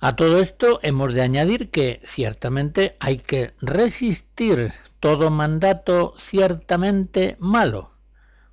A 0.06 0.16
todo 0.16 0.40
esto 0.40 0.78
hemos 0.84 1.16
de 1.16 1.24
añadir 1.24 1.72
que 1.72 2.00
ciertamente 2.04 2.96
hay 3.00 3.18
que 3.18 3.56
resistir 3.60 4.72
todo 5.00 5.32
mandato 5.32 6.14
ciertamente 6.20 7.38
malo. 7.40 7.90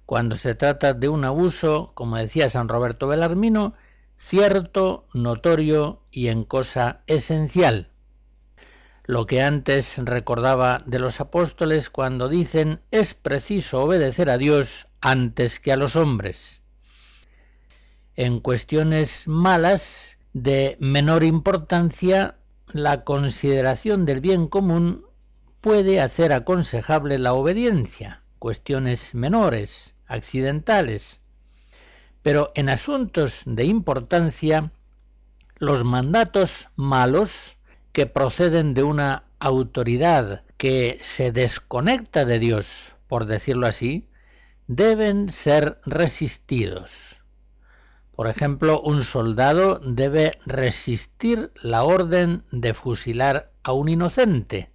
Cuando 0.06 0.38
se 0.38 0.54
trata 0.54 0.94
de 0.94 1.10
un 1.10 1.26
abuso, 1.26 1.92
como 1.92 2.16
decía 2.16 2.48
San 2.48 2.68
Roberto 2.68 3.06
Belarmino, 3.06 3.74
cierto, 4.16 5.04
notorio 5.12 6.00
y 6.10 6.28
en 6.28 6.44
cosa 6.44 7.02
esencial. 7.06 7.90
Lo 9.04 9.26
que 9.26 9.42
antes 9.42 9.98
recordaba 10.02 10.80
de 10.86 11.00
los 11.00 11.20
apóstoles 11.20 11.90
cuando 11.90 12.30
dicen 12.30 12.80
es 12.90 13.12
preciso 13.12 13.82
obedecer 13.82 14.30
a 14.30 14.38
Dios 14.38 14.88
antes 15.02 15.60
que 15.60 15.70
a 15.70 15.76
los 15.76 15.96
hombres. 15.96 16.62
En 18.16 18.40
cuestiones 18.40 19.28
malas 19.28 20.16
de 20.32 20.76
menor 20.80 21.24
importancia, 21.24 22.36
la 22.72 23.04
consideración 23.04 24.06
del 24.06 24.20
bien 24.20 24.46
común 24.46 25.04
puede 25.60 26.00
hacer 26.00 26.32
aconsejable 26.32 27.18
la 27.18 27.34
obediencia, 27.34 28.22
cuestiones 28.38 29.14
menores, 29.14 29.94
accidentales. 30.06 31.20
Pero 32.22 32.52
en 32.54 32.68
asuntos 32.68 33.42
de 33.44 33.64
importancia, 33.64 34.72
los 35.58 35.84
mandatos 35.84 36.68
malos 36.76 37.56
que 37.92 38.06
proceden 38.06 38.74
de 38.74 38.82
una 38.82 39.24
autoridad 39.38 40.44
que 40.56 40.98
se 41.00 41.30
desconecta 41.30 42.24
de 42.24 42.38
Dios, 42.38 42.94
por 43.06 43.26
decirlo 43.26 43.66
así, 43.66 44.08
deben 44.66 45.28
ser 45.28 45.78
resistidos. 45.84 47.21
Por 48.14 48.28
ejemplo, 48.28 48.80
un 48.80 49.04
soldado 49.04 49.78
debe 49.78 50.32
resistir 50.44 51.50
la 51.62 51.84
orden 51.84 52.44
de 52.52 52.74
fusilar 52.74 53.46
a 53.62 53.72
un 53.72 53.88
inocente, 53.88 54.70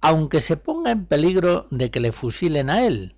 aunque 0.00 0.40
se 0.40 0.56
ponga 0.56 0.90
en 0.90 1.04
peligro 1.04 1.66
de 1.70 1.90
que 1.90 2.00
le 2.00 2.10
fusilen 2.10 2.70
a 2.70 2.86
él. 2.86 3.16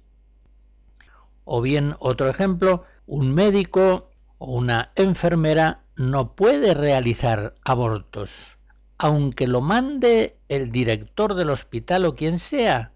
O 1.45 1.63
bien, 1.63 1.95
otro 2.01 2.29
ejemplo, 2.29 2.85
un 3.07 3.33
médico 3.33 4.11
o 4.39 4.53
una 4.53 4.91
enfermera 4.97 5.85
no 5.97 6.35
puede 6.35 6.75
realizar 6.75 7.55
abortos, 7.65 8.57
aunque 8.99 9.47
lo 9.47 9.61
mande 9.61 10.39
el 10.49 10.73
director 10.73 11.35
del 11.35 11.51
hospital 11.51 12.05
o 12.05 12.17
quien 12.17 12.39
sea, 12.39 12.93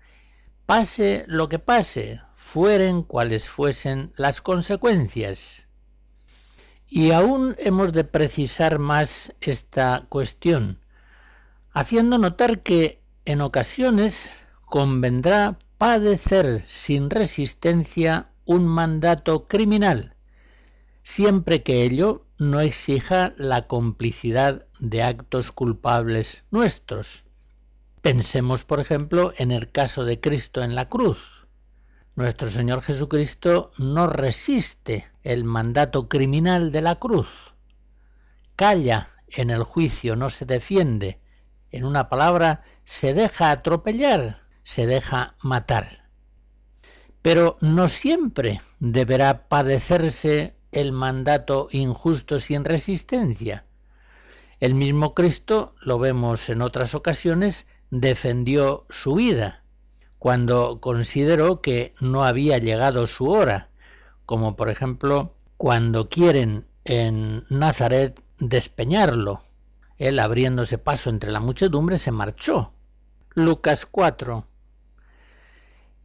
pase 0.67 1.25
lo 1.29 1.49
que 1.49 1.59
pase, 1.59 2.21
fueren 2.35 3.03
cuales 3.03 3.49
fuesen 3.49 4.11
las 4.17 4.41
consecuencias. 4.41 5.69
Y 6.87 7.13
aún 7.13 7.57
hemos 7.59 7.93
de 7.93 8.05
precisar 8.05 8.79
más 8.79 9.35
esta 9.41 10.07
cuestión, 10.09 10.81
haciendo 11.73 12.19
notar 12.19 12.61
que 12.61 13.01
en 13.25 13.41
ocasiones 13.41 14.33
convendrá 14.67 15.59
padecer 15.79 16.63
sin 16.67 17.11
resistencia 17.11 18.31
un 18.45 18.67
mandato 18.67 19.47
criminal, 19.47 20.15
siempre 21.03 21.63
que 21.63 21.83
ello 21.85 22.27
no 22.39 22.61
exija 22.61 23.35
la 23.37 23.67
complicidad 23.67 24.67
de 24.81 25.03
actos 25.03 25.53
culpables 25.53 26.45
nuestros. 26.51 27.25
Pensemos, 28.03 28.65
por 28.65 28.81
ejemplo, 28.81 29.33
en 29.39 29.51
el 29.51 29.71
caso 29.71 30.05
de 30.05 30.21
Cristo 30.21 30.63
en 30.63 30.75
la 30.75 30.89
cruz. 30.89 31.19
Nuestro 32.17 32.49
Señor 32.49 32.81
Jesucristo 32.81 33.73
no 33.79 34.07
resiste 34.07 35.11
el 35.25 35.43
mandato 35.43 36.09
criminal 36.09 36.71
de 36.71 36.81
la 36.81 36.95
cruz. 36.95 37.27
Calla 38.55 39.09
en 39.27 39.51
el 39.51 39.65
juicio, 39.65 40.15
no 40.15 40.31
se 40.31 40.47
defiende. 40.47 41.19
En 41.73 41.85
una 41.85 42.09
palabra, 42.09 42.63
se 42.85 43.15
deja 43.15 43.51
atropellar, 43.51 44.43
se 44.63 44.87
deja 44.87 45.35
matar. 45.43 45.89
Pero 47.21 47.57
no 47.61 47.89
siempre 47.89 48.61
deberá 48.79 49.49
padecerse 49.49 50.57
el 50.71 50.93
mandato 50.93 51.67
injusto 51.73 52.39
sin 52.39 52.65
resistencia. 52.65 53.67
El 54.61 54.77
mismo 54.77 55.15
Cristo, 55.15 55.75
lo 55.81 55.99
vemos 55.99 56.49
en 56.49 56.63
otras 56.63 56.95
ocasiones, 56.95 57.67
defendió 57.91 58.87
su 58.89 59.17
vida 59.17 59.64
cuando 60.25 60.81
consideró 60.81 61.61
que 61.61 61.93
no 62.01 62.25
había 62.25 62.57
llegado 62.57 63.07
su 63.07 63.29
hora, 63.29 63.69
como 64.25 64.57
por 64.57 64.71
ejemplo 64.71 65.35
cuando 65.59 66.09
quieren 66.09 66.65
en 66.87 67.43
Nazaret 67.51 68.19
despeñarlo. 68.39 69.43
Él 69.99 70.19
abriéndose 70.19 70.79
paso 70.79 71.11
entre 71.11 71.31
la 71.31 71.41
muchedumbre 71.41 71.99
se 71.99 72.11
marchó. 72.11 72.73
Lucas 73.35 73.85
4. 73.85 74.47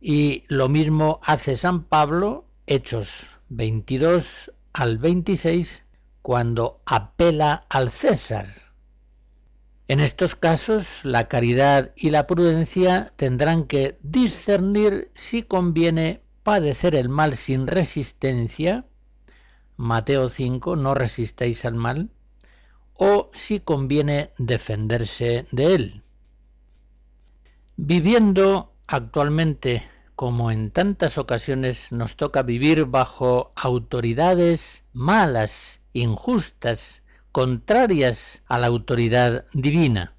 Y 0.01 0.43
lo 0.49 0.67
mismo 0.67 1.21
hace 1.23 1.55
San 1.55 1.85
Pablo, 1.85 2.43
Hechos 2.67 3.25
22 3.47 4.51
al 4.73 4.97
26 4.97 5.85
cuando 6.21 6.75
apela 6.85 7.65
al 7.69 7.89
César. 7.89 8.68
En 9.89 9.99
estos 9.99 10.35
casos, 10.35 10.99
la 11.01 11.27
caridad 11.27 11.93
y 11.95 12.11
la 12.11 12.27
prudencia 12.27 13.11
tendrán 13.15 13.63
que 13.63 13.97
discernir 14.03 15.09
si 15.15 15.41
conviene 15.41 16.21
padecer 16.43 16.93
el 16.93 17.09
mal 17.09 17.35
sin 17.35 17.65
resistencia, 17.65 18.85
Mateo 19.77 20.29
5, 20.29 20.75
no 20.75 20.93
resistáis 20.93 21.65
al 21.65 21.73
mal, 21.73 22.11
o 22.93 23.31
si 23.33 23.61
conviene 23.61 24.29
defenderse 24.37 25.47
de 25.51 25.73
él. 25.73 26.03
Viviendo 27.75 28.71
actualmente 28.85 29.81
como 30.15 30.51
en 30.51 30.69
tantas 30.69 31.17
ocasiones 31.17 31.91
nos 31.91 32.15
toca 32.15 32.43
vivir 32.43 32.85
bajo 32.85 33.49
autoridades 33.55 34.83
malas, 34.93 35.81
injustas, 35.93 37.01
contrarias 37.31 38.43
a 38.47 38.57
la 38.57 38.67
autoridad 38.67 39.45
divina. 39.53 40.15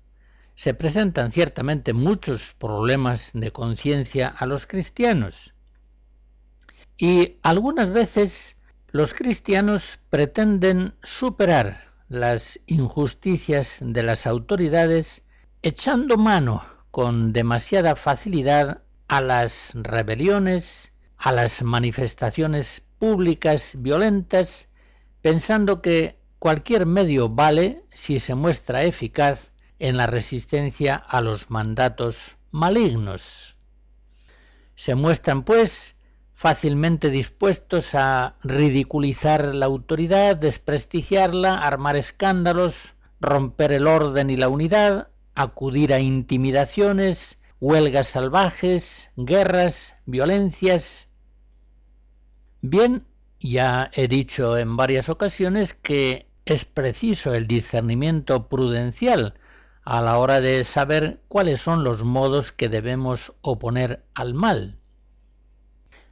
Se 0.54 0.74
presentan 0.74 1.32
ciertamente 1.32 1.92
muchos 1.92 2.54
problemas 2.58 3.30
de 3.34 3.50
conciencia 3.50 4.28
a 4.28 4.46
los 4.46 4.66
cristianos. 4.66 5.52
Y 6.96 7.38
algunas 7.42 7.90
veces 7.90 8.56
los 8.88 9.14
cristianos 9.14 9.98
pretenden 10.10 10.94
superar 11.02 11.76
las 12.08 12.60
injusticias 12.66 13.78
de 13.80 14.02
las 14.02 14.26
autoridades 14.26 15.22
echando 15.62 16.16
mano 16.16 16.64
con 16.90 17.32
demasiada 17.32 17.96
facilidad 17.96 18.82
a 19.08 19.20
las 19.20 19.72
rebeliones, 19.74 20.92
a 21.16 21.32
las 21.32 21.62
manifestaciones 21.62 22.82
públicas 22.98 23.74
violentas, 23.78 24.68
pensando 25.22 25.80
que 25.82 26.19
cualquier 26.40 26.86
medio 26.86 27.28
vale 27.28 27.84
si 27.90 28.18
se 28.18 28.34
muestra 28.34 28.82
eficaz 28.82 29.52
en 29.78 29.98
la 29.98 30.06
resistencia 30.06 30.96
a 30.96 31.20
los 31.20 31.50
mandatos 31.50 32.36
malignos. 32.50 33.58
Se 34.74 34.94
muestran, 34.94 35.42
pues, 35.42 35.96
fácilmente 36.32 37.10
dispuestos 37.10 37.94
a 37.94 38.36
ridiculizar 38.42 39.54
la 39.54 39.66
autoridad, 39.66 40.34
desprestigiarla, 40.34 41.58
armar 41.58 41.96
escándalos, 41.96 42.94
romper 43.20 43.72
el 43.72 43.86
orden 43.86 44.30
y 44.30 44.36
la 44.36 44.48
unidad, 44.48 45.08
acudir 45.34 45.92
a 45.92 46.00
intimidaciones, 46.00 47.36
huelgas 47.60 48.08
salvajes, 48.08 49.10
guerras, 49.16 49.96
violencias. 50.06 51.10
Bien, 52.62 53.06
ya 53.40 53.90
he 53.92 54.08
dicho 54.08 54.56
en 54.56 54.78
varias 54.78 55.10
ocasiones 55.10 55.74
que 55.74 56.29
es 56.44 56.64
preciso 56.64 57.34
el 57.34 57.46
discernimiento 57.46 58.48
prudencial 58.48 59.34
a 59.82 60.00
la 60.00 60.18
hora 60.18 60.40
de 60.40 60.64
saber 60.64 61.20
cuáles 61.28 61.60
son 61.60 61.84
los 61.84 62.02
modos 62.04 62.52
que 62.52 62.68
debemos 62.68 63.32
oponer 63.40 64.04
al 64.14 64.34
mal. 64.34 64.78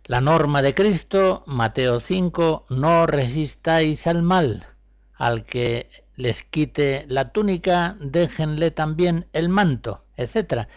La 0.04 0.20
norma 0.20 0.62
de 0.62 0.74
Cristo, 0.74 1.42
Mateo 1.46 2.00
5, 2.00 2.66
no 2.70 3.06
resistáis 3.06 4.06
al 4.06 4.22
mal. 4.22 4.66
Al 5.14 5.42
que 5.42 5.90
les 6.16 6.42
quite 6.44 7.04
la 7.08 7.32
túnica, 7.32 7.96
déjenle 8.00 8.70
también 8.70 9.26
el 9.32 9.48
manto, 9.48 10.04
etc 10.16 10.68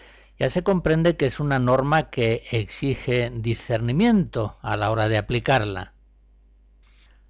ya 0.42 0.50
se 0.50 0.64
comprende 0.64 1.16
que 1.16 1.26
es 1.26 1.38
una 1.38 1.60
norma 1.60 2.10
que 2.10 2.42
exige 2.50 3.30
discernimiento 3.32 4.58
a 4.60 4.76
la 4.76 4.90
hora 4.90 5.08
de 5.08 5.16
aplicarla. 5.16 5.91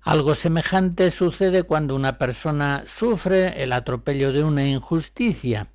Algo 0.04 0.34
semejante 0.34 1.12
sucede 1.12 1.62
cuando 1.62 1.94
una 1.94 2.18
persona 2.18 2.82
sufre 2.88 3.62
el 3.62 3.72
atropello 3.72 4.32
de 4.32 4.42
una 4.42 4.66
injusticia. 4.66 5.68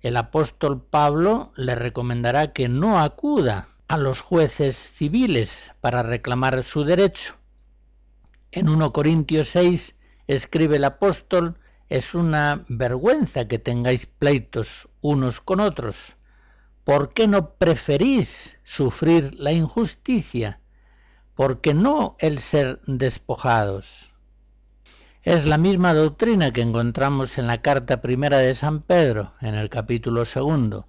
El 0.00 0.16
apóstol 0.16 0.82
Pablo 0.82 1.52
le 1.54 1.76
recomendará 1.76 2.52
que 2.52 2.68
no 2.68 2.98
acuda 2.98 3.68
a 3.86 3.96
los 3.96 4.22
jueces 4.22 4.76
civiles 4.76 5.72
para 5.80 6.02
reclamar 6.02 6.64
su 6.64 6.82
derecho. 6.82 7.36
En 8.50 8.68
1 8.68 8.92
Corintios 8.92 9.50
6 9.50 9.96
escribe 10.26 10.76
el 10.76 10.84
apóstol, 10.84 11.56
es 11.88 12.16
una 12.16 12.64
vergüenza 12.68 13.46
que 13.46 13.60
tengáis 13.60 14.04
pleitos 14.04 14.88
unos 15.00 15.40
con 15.40 15.60
otros. 15.60 16.16
¿Por 16.82 17.14
qué 17.14 17.28
no 17.28 17.54
preferís 17.54 18.58
sufrir 18.64 19.32
la 19.36 19.52
injusticia? 19.52 20.60
¿Por 21.40 21.62
qué 21.62 21.72
no 21.72 22.16
el 22.18 22.38
ser 22.38 22.82
despojados? 22.84 24.10
Es 25.22 25.46
la 25.46 25.56
misma 25.56 25.94
doctrina 25.94 26.50
que 26.50 26.60
encontramos 26.60 27.38
en 27.38 27.46
la 27.46 27.62
carta 27.62 28.02
primera 28.02 28.36
de 28.36 28.54
San 28.54 28.82
Pedro, 28.82 29.32
en 29.40 29.54
el 29.54 29.70
capítulo 29.70 30.26
segundo, 30.26 30.86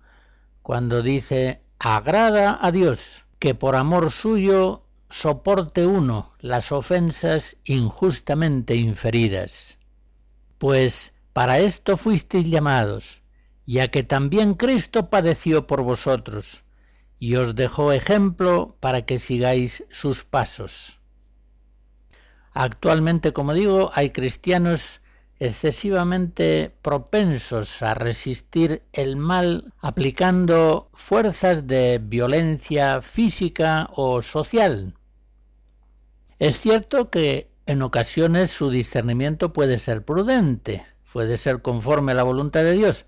cuando 0.61 1.01
dice, 1.01 1.61
agrada 1.79 2.59
a 2.61 2.69
Dios 2.73 3.23
que 3.39 3.55
por 3.55 3.77
amor 3.77 4.11
suyo 4.11 4.83
soporte 5.09 5.85
uno 5.85 6.33
las 6.41 6.73
ofensas 6.73 7.55
injustamente 7.63 8.75
inferidas. 8.75 9.77
Pues 10.57 11.13
para 11.31 11.59
esto 11.59 11.95
fuisteis 11.95 12.45
llamados, 12.45 13.21
ya 13.65 13.87
que 13.87 14.03
también 14.03 14.55
Cristo 14.55 15.09
padeció 15.09 15.65
por 15.65 15.81
vosotros, 15.81 16.65
y 17.21 17.35
os 17.35 17.53
dejó 17.53 17.91
ejemplo 17.91 18.75
para 18.79 19.03
que 19.03 19.19
sigáis 19.19 19.85
sus 19.91 20.23
pasos. 20.23 20.99
Actualmente, 22.51 23.31
como 23.31 23.53
digo, 23.53 23.91
hay 23.93 24.09
cristianos 24.09 25.01
excesivamente 25.37 26.75
propensos 26.81 27.83
a 27.83 27.93
resistir 27.93 28.81
el 28.91 29.17
mal 29.17 29.71
aplicando 29.81 30.89
fuerzas 30.93 31.67
de 31.67 32.01
violencia 32.03 33.03
física 33.03 33.87
o 33.95 34.23
social. 34.23 34.95
Es 36.39 36.59
cierto 36.59 37.11
que 37.11 37.51
en 37.67 37.83
ocasiones 37.83 38.49
su 38.49 38.71
discernimiento 38.71 39.53
puede 39.53 39.77
ser 39.77 40.03
prudente, 40.03 40.83
puede 41.13 41.37
ser 41.37 41.61
conforme 41.61 42.13
a 42.13 42.15
la 42.15 42.23
voluntad 42.23 42.63
de 42.63 42.73
Dios, 42.73 43.05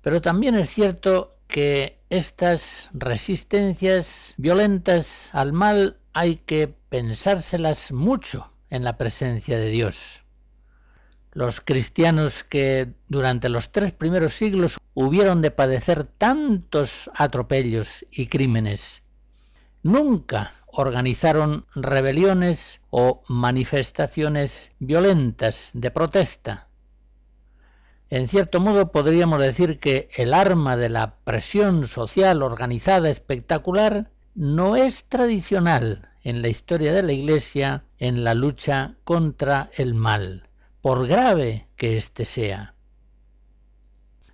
pero 0.00 0.20
también 0.20 0.54
es 0.54 0.70
cierto 0.70 1.38
que 1.48 2.01
estas 2.12 2.90
resistencias 2.92 4.34
violentas 4.36 5.30
al 5.32 5.54
mal 5.54 5.96
hay 6.12 6.36
que 6.36 6.68
pensárselas 6.68 7.90
mucho 7.90 8.52
en 8.68 8.84
la 8.84 8.98
presencia 8.98 9.58
de 9.58 9.70
Dios. 9.70 10.22
Los 11.32 11.62
cristianos 11.62 12.44
que 12.44 12.92
durante 13.08 13.48
los 13.48 13.72
tres 13.72 13.92
primeros 13.92 14.34
siglos 14.34 14.76
hubieron 14.92 15.40
de 15.40 15.52
padecer 15.52 16.04
tantos 16.04 17.10
atropellos 17.16 18.04
y 18.10 18.26
crímenes, 18.26 19.02
nunca 19.82 20.52
organizaron 20.66 21.64
rebeliones 21.74 22.82
o 22.90 23.22
manifestaciones 23.26 24.72
violentas 24.78 25.70
de 25.72 25.90
protesta 25.90 26.68
En 28.12 28.28
cierto 28.28 28.60
modo 28.60 28.92
podríamos 28.92 29.40
decir 29.40 29.80
que 29.80 30.10
el 30.16 30.34
arma 30.34 30.76
de 30.76 30.90
la 30.90 31.16
presión 31.24 31.88
social 31.88 32.42
organizada 32.42 33.08
espectacular 33.08 34.10
no 34.34 34.76
es 34.76 35.04
tradicional 35.04 36.10
en 36.22 36.42
la 36.42 36.48
historia 36.48 36.92
de 36.92 37.02
la 37.02 37.14
Iglesia 37.14 37.84
en 37.98 38.22
la 38.22 38.34
lucha 38.34 38.92
contra 39.04 39.70
el 39.78 39.94
mal, 39.94 40.46
por 40.82 41.08
grave 41.08 41.68
que 41.74 41.96
éste 41.96 42.26
sea. 42.26 42.74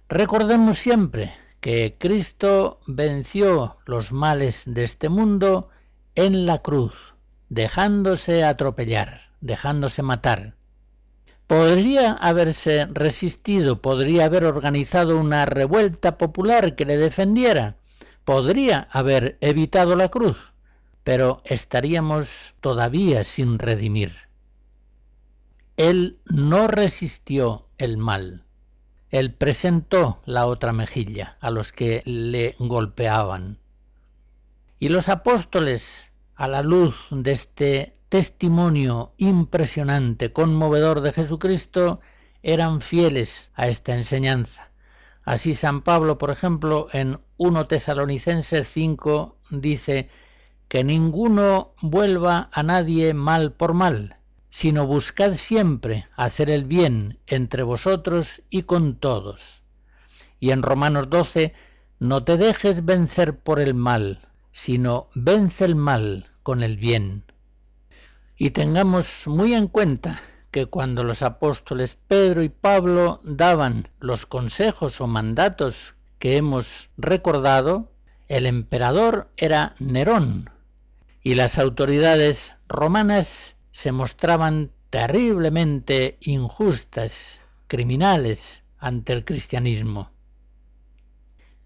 Recordemos 0.08 0.76
siempre 0.76 1.32
que 1.60 1.94
Cristo 2.00 2.80
venció 2.88 3.78
los 3.86 4.10
males 4.10 4.64
de 4.66 4.82
este 4.82 5.08
mundo 5.08 5.68
en 6.16 6.46
la 6.46 6.58
cruz, 6.58 6.94
dejándose 7.48 8.42
atropellar, 8.42 9.20
dejándose 9.40 10.02
matar. 10.02 10.57
Podría 11.48 12.12
haberse 12.12 12.86
resistido, 12.92 13.80
podría 13.80 14.26
haber 14.26 14.44
organizado 14.44 15.18
una 15.18 15.46
revuelta 15.46 16.18
popular 16.18 16.76
que 16.76 16.84
le 16.84 16.98
defendiera, 16.98 17.76
podría 18.26 18.86
haber 18.92 19.38
evitado 19.40 19.96
la 19.96 20.10
cruz, 20.10 20.36
pero 21.04 21.40
estaríamos 21.46 22.54
todavía 22.60 23.24
sin 23.24 23.58
redimir. 23.58 24.14
Él 25.78 26.18
no 26.26 26.68
resistió 26.68 27.66
el 27.78 27.96
mal. 27.96 28.44
Él 29.08 29.32
presentó 29.32 30.20
la 30.26 30.44
otra 30.44 30.74
mejilla 30.74 31.38
a 31.40 31.50
los 31.50 31.72
que 31.72 32.02
le 32.04 32.56
golpeaban. 32.58 33.58
Y 34.78 34.90
los 34.90 35.08
apóstoles, 35.08 36.12
a 36.34 36.46
la 36.46 36.62
luz 36.62 36.94
de 37.10 37.32
este 37.32 37.97
testimonio 38.08 39.12
impresionante, 39.18 40.32
conmovedor 40.32 41.02
de 41.02 41.12
Jesucristo, 41.12 42.00
eran 42.42 42.80
fieles 42.80 43.50
a 43.54 43.68
esta 43.68 43.94
enseñanza. 43.94 44.70
Así 45.24 45.54
San 45.54 45.82
Pablo, 45.82 46.16
por 46.16 46.30
ejemplo, 46.30 46.86
en 46.92 47.18
1 47.36 47.66
Tesalonicenses 47.66 48.66
5 48.68 49.36
dice 49.50 50.08
que 50.68 50.84
ninguno 50.84 51.74
vuelva 51.82 52.48
a 52.52 52.62
nadie 52.62 53.12
mal 53.12 53.52
por 53.52 53.74
mal, 53.74 54.16
sino 54.48 54.86
buscad 54.86 55.34
siempre 55.34 56.06
hacer 56.16 56.48
el 56.48 56.64
bien 56.64 57.18
entre 57.26 57.62
vosotros 57.62 58.42
y 58.48 58.62
con 58.62 58.96
todos. 58.96 59.62
Y 60.40 60.50
en 60.50 60.62
Romanos 60.62 61.10
12, 61.10 61.52
no 61.98 62.24
te 62.24 62.36
dejes 62.36 62.84
vencer 62.84 63.38
por 63.38 63.60
el 63.60 63.74
mal, 63.74 64.20
sino 64.52 65.08
vence 65.14 65.64
el 65.64 65.74
mal 65.74 66.26
con 66.42 66.62
el 66.62 66.76
bien. 66.76 67.24
Y 68.40 68.50
tengamos 68.50 69.26
muy 69.26 69.52
en 69.52 69.66
cuenta 69.66 70.20
que 70.52 70.66
cuando 70.66 71.02
los 71.02 71.22
apóstoles 71.22 71.98
Pedro 72.06 72.44
y 72.44 72.48
Pablo 72.48 73.20
daban 73.24 73.88
los 73.98 74.26
consejos 74.26 75.00
o 75.00 75.08
mandatos 75.08 75.96
que 76.20 76.36
hemos 76.36 76.88
recordado, 76.96 77.90
el 78.28 78.46
emperador 78.46 79.28
era 79.36 79.74
Nerón 79.80 80.50
y 81.20 81.34
las 81.34 81.58
autoridades 81.58 82.54
romanas 82.68 83.56
se 83.72 83.90
mostraban 83.90 84.70
terriblemente 84.88 86.16
injustas, 86.20 87.40
criminales 87.66 88.62
ante 88.78 89.14
el 89.14 89.24
cristianismo. 89.24 90.12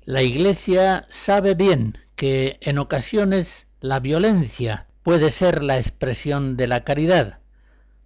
La 0.05 0.23
Iglesia 0.23 1.07
sabe 1.11 1.55
bien 1.55 1.99
que 2.17 2.59
en 2.63 2.79
ocasiones 2.79 3.67
la 3.81 4.01
violencia 4.01 4.87
puede 5.03 5.31
ser 5.31 5.63
la 5.63 5.79
expresión 5.79 6.57
de 6.57 6.69
la 6.69 6.85
caridad. 6.85 7.41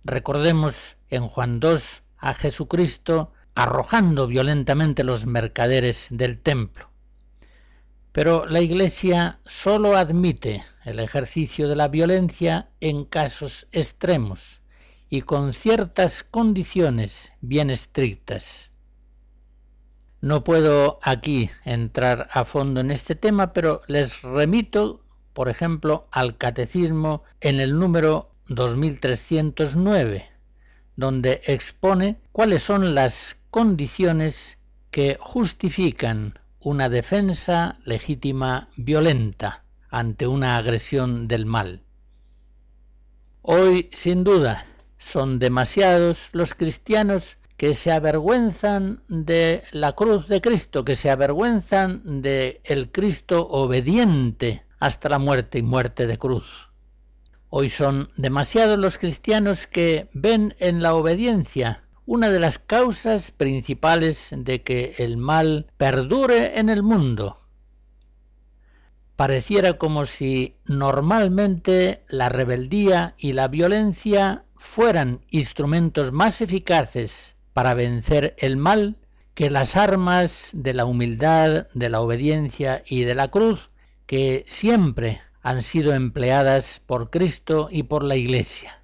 Recordemos 0.04 0.96
en 1.08 1.28
Juan 1.28 1.60
2 1.60 2.02
a 2.18 2.34
Jesucristo 2.34 3.32
arrojando 3.54 4.26
violentamente 4.26 5.04
los 5.04 5.26
mercaderes 5.26 6.08
del 6.10 6.40
templo. 6.40 6.90
Pero 8.12 8.46
la 8.46 8.60
Iglesia 8.60 9.40
sólo 9.44 9.96
admite 9.96 10.64
el 10.84 11.00
ejercicio 11.00 11.68
de 11.68 11.76
la 11.76 11.88
violencia 11.88 12.70
en 12.80 13.04
casos 13.04 13.66
extremos 13.72 14.60
y 15.08 15.22
con 15.22 15.52
ciertas 15.52 16.22
condiciones 16.22 17.32
bien 17.40 17.70
estrictas. 17.70 18.70
No 20.20 20.44
puedo 20.44 20.98
aquí 21.02 21.50
entrar 21.64 22.28
a 22.32 22.44
fondo 22.44 22.80
en 22.80 22.90
este 22.90 23.14
tema, 23.14 23.52
pero 23.52 23.82
les 23.86 24.22
remito 24.22 25.05
por 25.36 25.50
ejemplo, 25.50 26.08
al 26.12 26.38
Catecismo 26.38 27.22
en 27.42 27.60
el 27.60 27.78
número 27.78 28.30
2309, 28.48 30.30
donde 30.96 31.42
expone 31.44 32.16
cuáles 32.32 32.62
son 32.62 32.94
las 32.94 33.36
condiciones 33.50 34.56
que 34.90 35.18
justifican 35.20 36.38
una 36.58 36.88
defensa 36.88 37.76
legítima 37.84 38.70
violenta 38.78 39.62
ante 39.90 40.26
una 40.26 40.56
agresión 40.56 41.28
del 41.28 41.44
mal. 41.44 41.82
Hoy, 43.42 43.90
sin 43.92 44.24
duda, 44.24 44.64
son 44.96 45.38
demasiados 45.38 46.30
los 46.32 46.54
cristianos 46.54 47.36
que 47.58 47.74
se 47.74 47.92
avergüenzan 47.92 49.02
de 49.08 49.62
la 49.72 49.92
cruz 49.92 50.28
de 50.28 50.40
Cristo, 50.40 50.82
que 50.82 50.96
se 50.96 51.10
avergüenzan 51.10 52.22
de 52.22 52.62
el 52.64 52.90
Cristo 52.90 53.46
obediente 53.46 54.62
hasta 54.78 55.08
la 55.08 55.18
muerte 55.18 55.58
y 55.58 55.62
muerte 55.62 56.06
de 56.06 56.18
cruz. 56.18 56.46
Hoy 57.48 57.70
son 57.70 58.10
demasiados 58.16 58.78
los 58.78 58.98
cristianos 58.98 59.66
que 59.66 60.08
ven 60.12 60.54
en 60.58 60.82
la 60.82 60.94
obediencia 60.94 61.82
una 62.04 62.28
de 62.30 62.38
las 62.38 62.58
causas 62.58 63.30
principales 63.30 64.34
de 64.36 64.62
que 64.62 64.94
el 64.98 65.16
mal 65.16 65.66
perdure 65.76 66.58
en 66.58 66.68
el 66.68 66.82
mundo. 66.82 67.38
Pareciera 69.16 69.78
como 69.78 70.06
si 70.06 70.56
normalmente 70.66 72.04
la 72.08 72.28
rebeldía 72.28 73.14
y 73.18 73.32
la 73.32 73.48
violencia 73.48 74.44
fueran 74.54 75.20
instrumentos 75.30 76.12
más 76.12 76.40
eficaces 76.42 77.34
para 77.52 77.74
vencer 77.74 78.36
el 78.38 78.56
mal 78.56 78.98
que 79.34 79.50
las 79.50 79.76
armas 79.76 80.50
de 80.52 80.74
la 80.74 80.84
humildad, 80.84 81.66
de 81.74 81.90
la 81.90 82.00
obediencia 82.00 82.82
y 82.86 83.04
de 83.04 83.14
la 83.14 83.28
cruz 83.28 83.70
que 84.06 84.44
siempre 84.48 85.20
han 85.42 85.62
sido 85.62 85.94
empleadas 85.94 86.80
por 86.84 87.10
Cristo 87.10 87.68
y 87.70 87.84
por 87.84 88.02
la 88.02 88.16
Iglesia. 88.16 88.82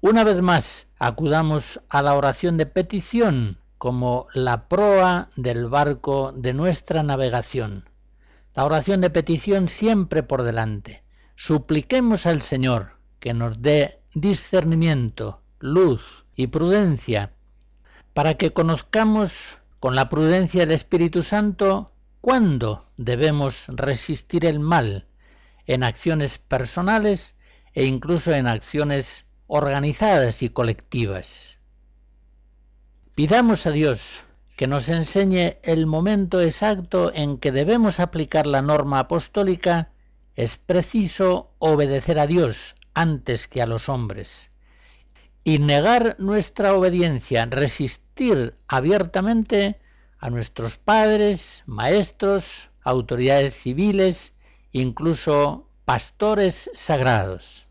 Una 0.00 0.24
vez 0.24 0.40
más, 0.40 0.88
acudamos 0.98 1.80
a 1.88 2.02
la 2.02 2.14
oración 2.14 2.56
de 2.58 2.66
petición 2.66 3.58
como 3.78 4.26
la 4.34 4.68
proa 4.68 5.28
del 5.36 5.66
barco 5.66 6.32
de 6.32 6.54
nuestra 6.54 7.02
navegación. 7.02 7.88
La 8.54 8.64
oración 8.64 9.00
de 9.00 9.10
petición 9.10 9.68
siempre 9.68 10.22
por 10.22 10.42
delante. 10.42 11.02
Supliquemos 11.34 12.26
al 12.26 12.40
Señor 12.40 12.92
que 13.20 13.34
nos 13.34 13.60
dé 13.60 14.00
discernimiento, 14.14 15.42
luz 15.58 16.02
y 16.34 16.46
prudencia, 16.46 17.32
para 18.14 18.34
que 18.34 18.52
conozcamos 18.52 19.58
con 19.80 19.94
la 19.94 20.08
prudencia 20.08 20.60
del 20.60 20.72
Espíritu 20.72 21.22
Santo 21.22 21.92
cuándo 22.26 22.84
debemos 22.96 23.66
resistir 23.68 24.46
el 24.46 24.58
mal 24.58 25.06
en 25.64 25.84
acciones 25.84 26.38
personales 26.38 27.36
e 27.72 27.84
incluso 27.84 28.32
en 28.32 28.48
acciones 28.48 29.26
organizadas 29.46 30.42
y 30.42 30.48
colectivas. 30.48 31.60
Pidamos 33.14 33.68
a 33.68 33.70
Dios 33.70 34.24
que 34.56 34.66
nos 34.66 34.88
enseñe 34.88 35.58
el 35.62 35.86
momento 35.86 36.40
exacto 36.40 37.14
en 37.14 37.38
que 37.38 37.52
debemos 37.52 38.00
aplicar 38.00 38.48
la 38.48 38.60
norma 38.60 38.98
apostólica, 38.98 39.92
es 40.34 40.56
preciso 40.56 41.54
obedecer 41.60 42.18
a 42.18 42.26
Dios 42.26 42.74
antes 42.92 43.46
que 43.46 43.62
a 43.62 43.66
los 43.66 43.88
hombres. 43.88 44.50
Y 45.44 45.60
negar 45.60 46.16
nuestra 46.18 46.74
obediencia, 46.74 47.46
resistir 47.46 48.54
abiertamente 48.66 49.78
a 50.18 50.30
nuestros 50.30 50.78
padres, 50.78 51.62
maestros, 51.66 52.70
autoridades 52.82 53.54
civiles, 53.54 54.34
incluso 54.72 55.68
pastores 55.84 56.70
sagrados. 56.74 57.65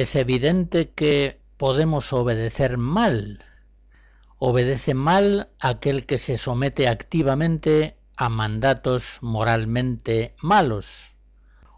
Es 0.00 0.16
evidente 0.16 0.88
que 0.92 1.42
podemos 1.58 2.14
obedecer 2.14 2.78
mal. 2.78 3.44
Obedece 4.38 4.94
mal 4.94 5.50
aquel 5.60 6.06
que 6.06 6.16
se 6.16 6.38
somete 6.38 6.88
activamente 6.88 7.98
a 8.16 8.30
mandatos 8.30 9.18
moralmente 9.20 10.34
malos. 10.40 11.12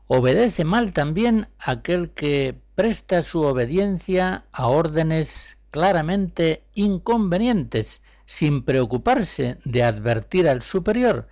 Obedece 0.07 0.65
mal 0.65 0.93
también 0.93 1.49
aquel 1.59 2.11
que 2.11 2.63
presta 2.77 3.23
su 3.23 3.41
obediencia 3.41 4.47
a 4.53 4.69
órdenes 4.69 5.59
claramente 5.73 6.63
inconvenientes, 6.75 8.03
sin 8.25 8.65
preocuparse 8.65 9.59
de 9.65 9.83
advertir 9.83 10.49
al 10.49 10.63
superior 10.63 11.27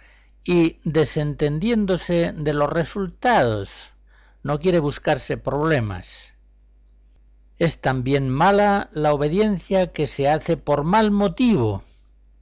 y 0.44 0.78
desentendiéndose 0.82 2.32
de 2.32 2.52
los 2.52 2.68
resultados. 2.68 3.92
No 4.42 4.58
quiere 4.58 4.80
buscarse 4.80 5.36
problemas. 5.36 6.34
Es 7.60 7.82
también 7.82 8.30
mala 8.30 8.88
la 8.90 9.12
obediencia 9.12 9.88
que 9.88 10.06
se 10.06 10.30
hace 10.30 10.56
por 10.56 10.82
mal 10.82 11.10
motivo, 11.10 11.84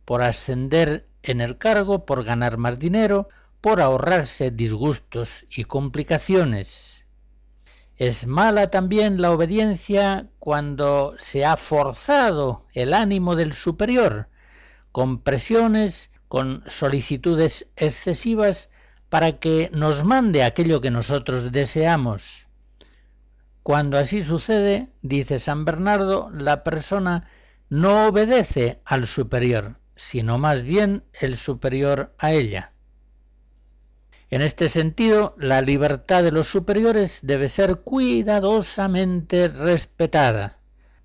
por 0.04 0.22
ascender 0.22 1.08
en 1.24 1.40
el 1.40 1.58
cargo, 1.58 2.06
por 2.06 2.22
ganar 2.22 2.56
más 2.56 2.78
dinero, 2.78 3.28
por 3.60 3.80
ahorrarse 3.80 4.52
disgustos 4.52 5.44
y 5.50 5.64
complicaciones. 5.64 7.04
Es 7.96 8.28
mala 8.28 8.70
también 8.70 9.20
la 9.20 9.32
obediencia 9.32 10.28
cuando 10.38 11.16
se 11.18 11.44
ha 11.44 11.56
forzado 11.56 12.64
el 12.72 12.94
ánimo 12.94 13.34
del 13.34 13.54
superior, 13.54 14.28
con 14.92 15.20
presiones, 15.20 16.12
con 16.28 16.62
solicitudes 16.68 17.66
excesivas, 17.74 18.70
para 19.08 19.40
que 19.40 19.68
nos 19.72 20.04
mande 20.04 20.44
aquello 20.44 20.80
que 20.80 20.92
nosotros 20.92 21.50
deseamos. 21.50 22.47
Cuando 23.68 23.98
así 23.98 24.22
sucede, 24.22 24.88
dice 25.02 25.38
San 25.38 25.66
Bernardo, 25.66 26.30
la 26.30 26.64
persona 26.64 27.28
no 27.68 28.08
obedece 28.08 28.80
al 28.86 29.06
superior, 29.06 29.76
sino 29.94 30.38
más 30.38 30.62
bien 30.62 31.04
el 31.20 31.36
superior 31.36 32.14
a 32.16 32.32
ella. 32.32 32.72
En 34.30 34.40
este 34.40 34.70
sentido, 34.70 35.34
la 35.36 35.60
libertad 35.60 36.22
de 36.22 36.32
los 36.32 36.48
superiores 36.48 37.20
debe 37.22 37.50
ser 37.50 37.80
cuidadosamente 37.80 39.48
respetada, 39.48 40.60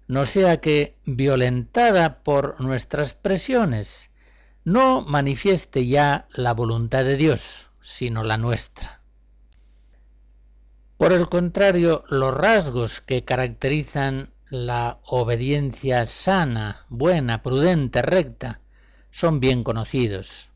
no 0.07 0.25
sea 0.25 0.61
que, 0.61 0.95
violentada 1.03 2.23
por 2.23 2.61
nuestras 2.61 3.13
presiones, 3.13 4.09
no 4.63 5.01
manifieste 5.01 5.85
ya 5.85 6.29
la 6.33 6.53
voluntad 6.53 7.03
de 7.03 7.17
Dios, 7.17 7.67
sino 7.81 8.23
la 8.23 8.37
nuestra. 8.37 9.02
Por 11.03 11.11
el 11.11 11.27
contrario, 11.27 12.05
los 12.07 12.33
rasgos 12.33 13.01
que 13.01 13.25
caracterizan 13.25 14.29
la 14.49 14.99
obediencia 15.03 16.05
sana, 16.05 16.85
buena, 16.87 17.43
prudente, 17.43 18.01
recta, 18.01 18.61
son 19.11 19.41
bien 19.41 19.65
conocidos 19.65 20.49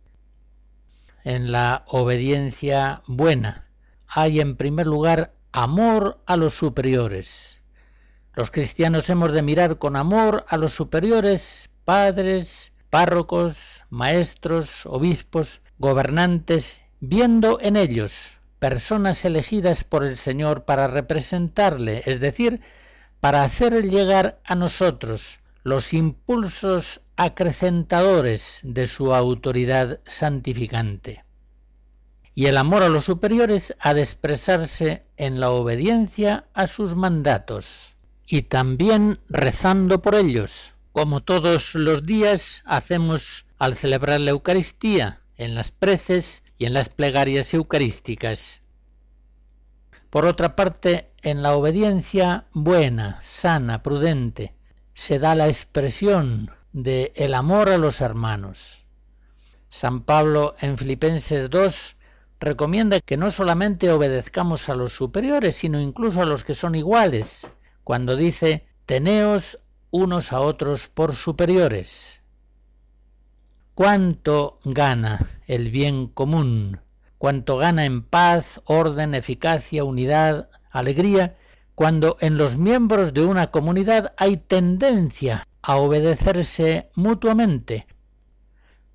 en 1.25 1.51
la 1.51 1.83
obediencia 1.87 3.01
buena. 3.07 3.67
Hay 4.07 4.39
en 4.39 4.55
primer 4.55 4.87
lugar 4.87 5.33
amor 5.51 6.21
a 6.25 6.37
los 6.37 6.53
superiores. 6.53 7.61
Los 8.33 8.49
cristianos 8.49 9.09
hemos 9.09 9.33
de 9.33 9.41
mirar 9.41 9.77
con 9.77 9.97
amor 9.97 10.45
a 10.47 10.55
los 10.55 10.71
superiores, 10.71 11.69
padres, 11.83 12.71
párrocos, 12.89 13.83
maestros, 13.89 14.85
obispos, 14.85 15.59
gobernantes, 15.77 16.83
viendo 17.01 17.59
en 17.59 17.75
ellos 17.75 18.36
personas 18.59 19.23
elegidas 19.25 19.83
por 19.83 20.03
el 20.03 20.15
Señor 20.15 20.65
para 20.65 20.87
representarle, 20.87 22.03
es 22.05 22.19
decir, 22.19 22.61
para 23.19 23.43
hacer 23.43 23.73
llegar 23.89 24.39
a 24.43 24.55
nosotros 24.55 25.39
los 25.63 25.93
impulsos 25.93 27.01
acrecentadores 27.15 28.61
de 28.63 28.87
su 28.87 29.13
autoridad 29.13 29.99
santificante. 30.05 31.25
Y 32.33 32.45
el 32.45 32.57
amor 32.57 32.83
a 32.83 32.89
los 32.89 33.05
superiores 33.05 33.75
ha 33.79 33.93
de 33.93 34.01
expresarse 34.01 35.05
en 35.17 35.39
la 35.39 35.49
obediencia 35.49 36.45
a 36.53 36.67
sus 36.67 36.95
mandatos 36.95 37.95
y 38.27 38.43
también 38.43 39.19
rezando 39.27 40.01
por 40.01 40.15
ellos, 40.15 40.73
como 40.91 41.21
todos 41.21 41.73
los 41.73 42.05
días 42.05 42.61
hacemos 42.65 43.45
al 43.57 43.75
celebrar 43.75 44.21
la 44.21 44.31
Eucaristía, 44.31 45.21
en 45.37 45.55
las 45.55 45.71
preces 45.71 46.43
y 46.57 46.65
en 46.65 46.73
las 46.73 46.89
plegarias 46.89 47.53
eucarísticas. 47.53 48.63
Por 50.09 50.25
otra 50.25 50.55
parte, 50.55 51.11
en 51.21 51.41
la 51.41 51.55
obediencia 51.55 52.45
buena, 52.53 53.19
sana, 53.21 53.83
prudente, 53.83 54.55
se 54.93 55.19
da 55.19 55.35
la 55.35 55.47
expresión 55.47 56.51
de 56.73 57.11
el 57.15 57.33
amor 57.33 57.69
a 57.69 57.77
los 57.77 58.01
hermanos. 58.01 58.85
San 59.69 60.01
Pablo 60.01 60.55
en 60.61 60.77
Filipenses 60.77 61.49
2 61.49 61.95
recomienda 62.39 63.01
que 63.01 63.17
no 63.17 63.31
solamente 63.31 63.91
obedezcamos 63.91 64.69
a 64.69 64.75
los 64.75 64.93
superiores, 64.93 65.55
sino 65.55 65.79
incluso 65.79 66.21
a 66.21 66.25
los 66.25 66.43
que 66.43 66.55
son 66.55 66.75
iguales, 66.75 67.49
cuando 67.83 68.15
dice, 68.15 68.63
teneos 68.85 69.59
unos 69.91 70.33
a 70.33 70.39
otros 70.39 70.87
por 70.87 71.15
superiores. 71.15 72.21
¿Cuánto 73.77 74.57
gana 74.65 75.19
el 75.45 75.69
bien 75.69 76.07
común? 76.07 76.79
¿Cuánto 77.19 77.57
gana 77.57 77.85
en 77.85 78.01
paz, 78.01 78.59
orden, 78.65 79.13
eficacia, 79.13 79.83
unidad, 79.83 80.49
alegría 80.71 81.37
cuando 81.75 82.17
en 82.19 82.39
los 82.39 82.57
miembros 82.57 83.13
de 83.13 83.23
una 83.23 83.51
comunidad 83.51 84.15
hay 84.17 84.37
tendencia 84.37 85.45
a 85.61 85.75
obedecerse 85.75 86.89
mutuamente, 86.95 87.85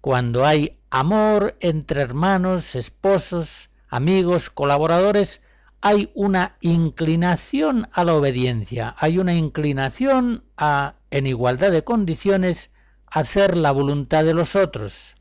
cuando 0.00 0.44
hay 0.44 0.74
amor 0.90 1.56
entre 1.60 2.00
hermanos, 2.00 2.74
esposos, 2.74 3.70
amigos, 3.88 4.50
colaboradores, 4.50 5.42
hay 5.80 6.10
una 6.12 6.56
inclinación 6.60 7.88
a 7.92 8.02
la 8.02 8.14
obediencia, 8.14 8.96
hay 8.98 9.18
una 9.18 9.34
inclinación 9.34 10.42
a, 10.56 10.96
en 11.12 11.28
igualdad 11.28 11.70
de 11.70 11.84
condiciones, 11.84 12.71
hacer 13.12 13.58
la 13.58 13.72
voluntad 13.72 14.24
de 14.24 14.32
los 14.32 14.56
otros, 14.56 15.16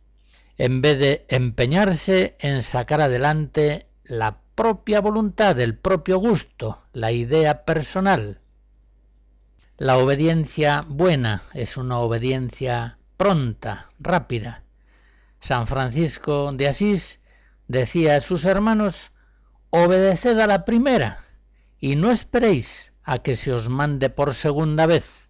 en 0.57 0.81
vez 0.81 0.97
de 0.97 1.25
empeñarse 1.27 2.37
en 2.39 2.63
sacar 2.63 3.01
adelante 3.01 3.85
la 4.05 4.39
propia 4.55 5.01
voluntad, 5.01 5.59
el 5.59 5.77
propio 5.77 6.17
gusto, 6.17 6.81
la 6.93 7.11
idea 7.11 7.65
personal. 7.65 8.39
La 9.77 9.97
obediencia 9.97 10.85
buena 10.87 11.43
es 11.53 11.75
una 11.75 11.99
obediencia 11.99 12.97
pronta, 13.17 13.89
rápida. 13.99 14.63
San 15.41 15.67
Francisco 15.67 16.53
de 16.53 16.69
Asís 16.69 17.19
decía 17.67 18.15
a 18.15 18.21
sus 18.21 18.45
hermanos, 18.45 19.11
obedeced 19.69 20.39
a 20.39 20.47
la 20.47 20.63
primera 20.63 21.25
y 21.77 21.97
no 21.97 22.09
esperéis 22.09 22.93
a 23.03 23.19
que 23.19 23.35
se 23.35 23.51
os 23.51 23.67
mande 23.67 24.09
por 24.09 24.33
segunda 24.33 24.85
vez. 24.85 25.27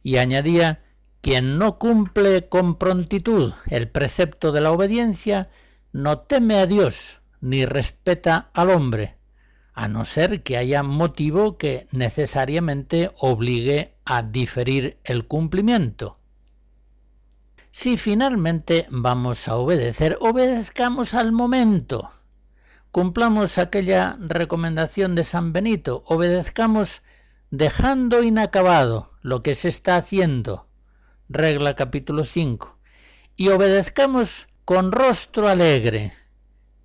Y 0.00 0.18
añadía, 0.18 0.83
quien 1.24 1.56
no 1.56 1.78
cumple 1.78 2.50
con 2.50 2.74
prontitud 2.74 3.54
el 3.68 3.88
precepto 3.88 4.52
de 4.52 4.60
la 4.60 4.72
obediencia, 4.72 5.48
no 5.90 6.18
teme 6.18 6.56
a 6.56 6.66
Dios, 6.66 7.20
ni 7.40 7.64
respeta 7.64 8.50
al 8.52 8.68
hombre, 8.68 9.16
a 9.72 9.88
no 9.88 10.04
ser 10.04 10.42
que 10.42 10.58
haya 10.58 10.82
motivo 10.82 11.56
que 11.56 11.86
necesariamente 11.92 13.10
obligue 13.16 13.94
a 14.04 14.22
diferir 14.22 14.98
el 15.02 15.26
cumplimiento. 15.26 16.18
Si 17.70 17.96
finalmente 17.96 18.86
vamos 18.90 19.48
a 19.48 19.56
obedecer, 19.56 20.18
obedezcamos 20.20 21.14
al 21.14 21.32
momento. 21.32 22.10
Cumplamos 22.92 23.56
aquella 23.56 24.18
recomendación 24.20 25.14
de 25.14 25.24
San 25.24 25.54
Benito, 25.54 26.04
obedezcamos 26.06 27.00
dejando 27.50 28.22
inacabado 28.22 29.10
lo 29.22 29.42
que 29.42 29.54
se 29.54 29.68
está 29.68 29.96
haciendo. 29.96 30.68
Regla 31.34 31.74
capítulo 31.74 32.24
5. 32.24 32.78
Y 33.34 33.48
obedezcamos 33.48 34.46
con 34.64 34.92
rostro 34.92 35.48
alegre, 35.48 36.12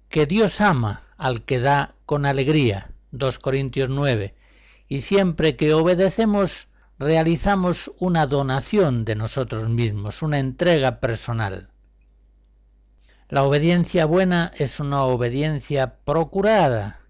que 0.10 0.26
Dios 0.26 0.60
ama 0.60 1.04
al 1.18 1.46
que 1.46 1.60
da 1.60 1.94
con 2.08 2.26
alegría, 2.26 2.90
2 3.12 3.38
Corintios 3.38 3.92
9, 3.92 4.34
y 4.88 5.02
siempre 5.02 5.56
que 5.56 5.76
obedecemos 5.76 6.68
realizamos 6.98 7.92
una 8.00 8.26
donación 8.26 9.06
de 9.06 9.14
nosotros 9.14 9.70
mismos, 9.70 10.24
una 10.24 10.40
entrega 10.40 11.00
personal. 11.00 11.70
La 13.28 13.44
obediencia 13.44 14.08
buena 14.08 14.52
es 14.58 14.80
una 14.80 15.04
obediencia 15.04 15.98
procurada. 16.04 17.02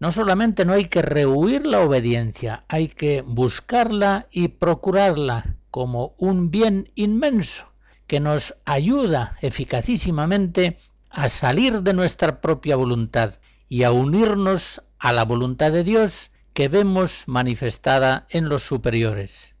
No 0.00 0.10
solamente 0.10 0.64
no 0.64 0.72
hay 0.72 0.86
que 0.86 1.02
rehuir 1.02 1.66
la 1.66 1.80
obediencia, 1.80 2.64
hay 2.68 2.88
que 2.88 3.20
buscarla 3.20 4.26
y 4.30 4.48
procurarla 4.48 5.56
como 5.72 6.14
un 6.18 6.50
bien 6.50 6.92
inmenso 6.94 7.72
que 8.06 8.20
nos 8.20 8.54
ayuda 8.66 9.38
eficacísimamente 9.40 10.76
a 11.10 11.30
salir 11.30 11.82
de 11.82 11.94
nuestra 11.94 12.42
propia 12.42 12.76
voluntad 12.76 13.34
y 13.70 13.82
a 13.82 13.90
unirnos 13.90 14.82
a 14.98 15.14
la 15.14 15.24
voluntad 15.24 15.72
de 15.72 15.82
Dios 15.82 16.30
que 16.52 16.68
vemos 16.68 17.24
manifestada 17.26 18.26
en 18.28 18.50
los 18.50 18.62
superiores. 18.62 19.56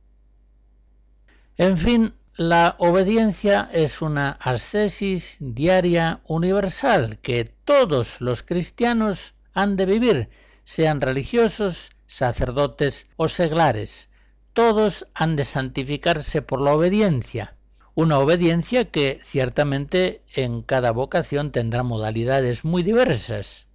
En 1.56 1.78
fin, 1.78 2.14
la 2.36 2.76
obediencia 2.78 3.70
es 3.72 4.02
una 4.02 4.32
ascesis 4.32 5.38
diaria 5.40 6.20
universal 6.26 7.18
que 7.20 7.44
todos 7.64 8.20
los 8.20 8.42
cristianos 8.42 9.34
han 9.54 9.76
de 9.76 9.86
vivir, 9.86 10.28
sean 10.64 11.00
religiosos, 11.00 11.92
sacerdotes 12.06 13.06
o 13.16 13.28
seglares. 13.28 14.10
Todos 14.52 15.06
han 15.14 15.36
de 15.36 15.44
santificarse 15.44 16.42
por 16.42 16.60
la 16.60 16.74
obediencia, 16.74 17.56
una 17.94 18.18
obediencia 18.18 18.84
que 18.90 19.18
ciertamente 19.22 20.22
en 20.34 20.60
cada 20.62 20.90
vocación 20.90 21.52
tendrá 21.52 21.82
modalidades 21.82 22.64
muy 22.64 22.82
diversas. 22.82 23.66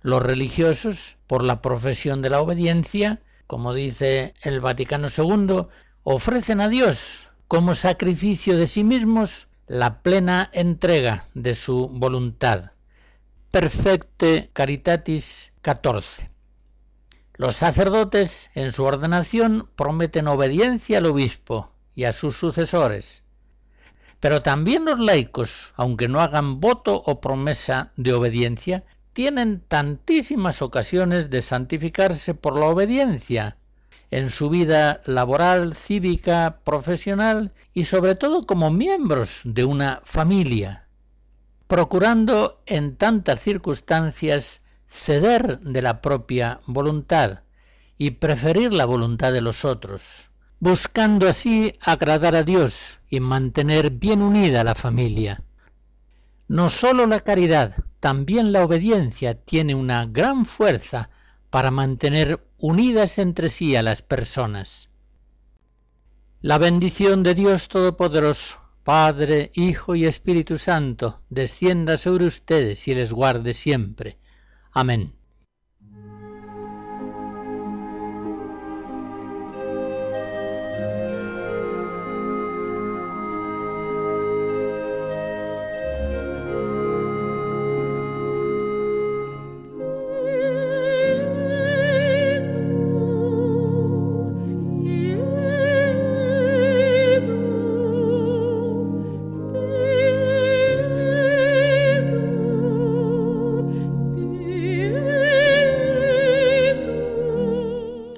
Los 0.00 0.22
religiosos, 0.22 1.16
por 1.26 1.42
la 1.42 1.60
profesión 1.60 2.22
de 2.22 2.30
la 2.30 2.40
obediencia, 2.40 3.20
como 3.48 3.74
dice 3.74 4.34
el 4.42 4.60
Vaticano 4.60 5.08
II, 5.08 5.66
ofrecen 6.04 6.60
a 6.60 6.68
Dios 6.68 7.28
como 7.48 7.74
sacrificio 7.74 8.56
de 8.56 8.66
sí 8.66 8.84
mismos 8.84 9.48
la 9.66 10.02
plena 10.02 10.50
entrega 10.52 11.24
de 11.34 11.54
su 11.54 11.88
voluntad. 11.88 12.72
Perfecte 13.50 14.50
Caritatis 14.52 15.52
14. 15.62 16.31
Los 17.42 17.56
sacerdotes 17.56 18.52
en 18.54 18.70
su 18.70 18.84
ordenación 18.84 19.68
prometen 19.74 20.28
obediencia 20.28 20.98
al 20.98 21.06
obispo 21.06 21.72
y 21.92 22.04
a 22.04 22.12
sus 22.12 22.36
sucesores. 22.36 23.24
Pero 24.20 24.42
también 24.42 24.84
los 24.84 25.00
laicos, 25.00 25.74
aunque 25.74 26.06
no 26.06 26.20
hagan 26.20 26.60
voto 26.60 27.02
o 27.04 27.20
promesa 27.20 27.90
de 27.96 28.12
obediencia, 28.12 28.84
tienen 29.12 29.58
tantísimas 29.58 30.62
ocasiones 30.62 31.30
de 31.30 31.42
santificarse 31.42 32.34
por 32.34 32.56
la 32.56 32.66
obediencia 32.66 33.56
en 34.12 34.30
su 34.30 34.48
vida 34.48 35.00
laboral, 35.04 35.74
cívica, 35.74 36.60
profesional 36.62 37.52
y 37.74 37.86
sobre 37.86 38.14
todo 38.14 38.46
como 38.46 38.70
miembros 38.70 39.40
de 39.42 39.64
una 39.64 40.00
familia, 40.04 40.86
procurando 41.66 42.62
en 42.66 42.94
tantas 42.94 43.40
circunstancias 43.40 44.62
ceder 44.92 45.58
de 45.60 45.82
la 45.82 46.00
propia 46.00 46.60
voluntad 46.66 47.44
y 47.96 48.12
preferir 48.12 48.72
la 48.72 48.84
voluntad 48.84 49.32
de 49.32 49.40
los 49.40 49.64
otros 49.64 50.28
buscando 50.62 51.28
así 51.28 51.72
agradar 51.80 52.36
a 52.36 52.44
Dios 52.44 53.00
y 53.10 53.18
mantener 53.18 53.90
bien 53.90 54.22
unida 54.22 54.62
la 54.62 54.76
familia. 54.76 55.42
No 56.46 56.70
sólo 56.70 57.08
la 57.08 57.18
caridad, 57.18 57.82
también 57.98 58.52
la 58.52 58.62
obediencia 58.62 59.34
tiene 59.34 59.74
una 59.74 60.06
gran 60.06 60.44
fuerza 60.44 61.10
para 61.50 61.72
mantener 61.72 62.46
unidas 62.58 63.18
entre 63.18 63.48
sí 63.48 63.74
a 63.74 63.82
las 63.82 64.02
personas. 64.02 64.88
La 66.42 66.58
bendición 66.58 67.24
de 67.24 67.34
Dios 67.34 67.66
Todopoderoso, 67.66 68.60
Padre, 68.84 69.50
Hijo 69.54 69.96
y 69.96 70.06
Espíritu 70.06 70.58
Santo, 70.58 71.22
descienda 71.28 71.98
sobre 71.98 72.26
ustedes 72.26 72.86
y 72.86 72.94
les 72.94 73.12
guarde 73.12 73.52
siempre. 73.52 74.16
Amen. 74.74 75.12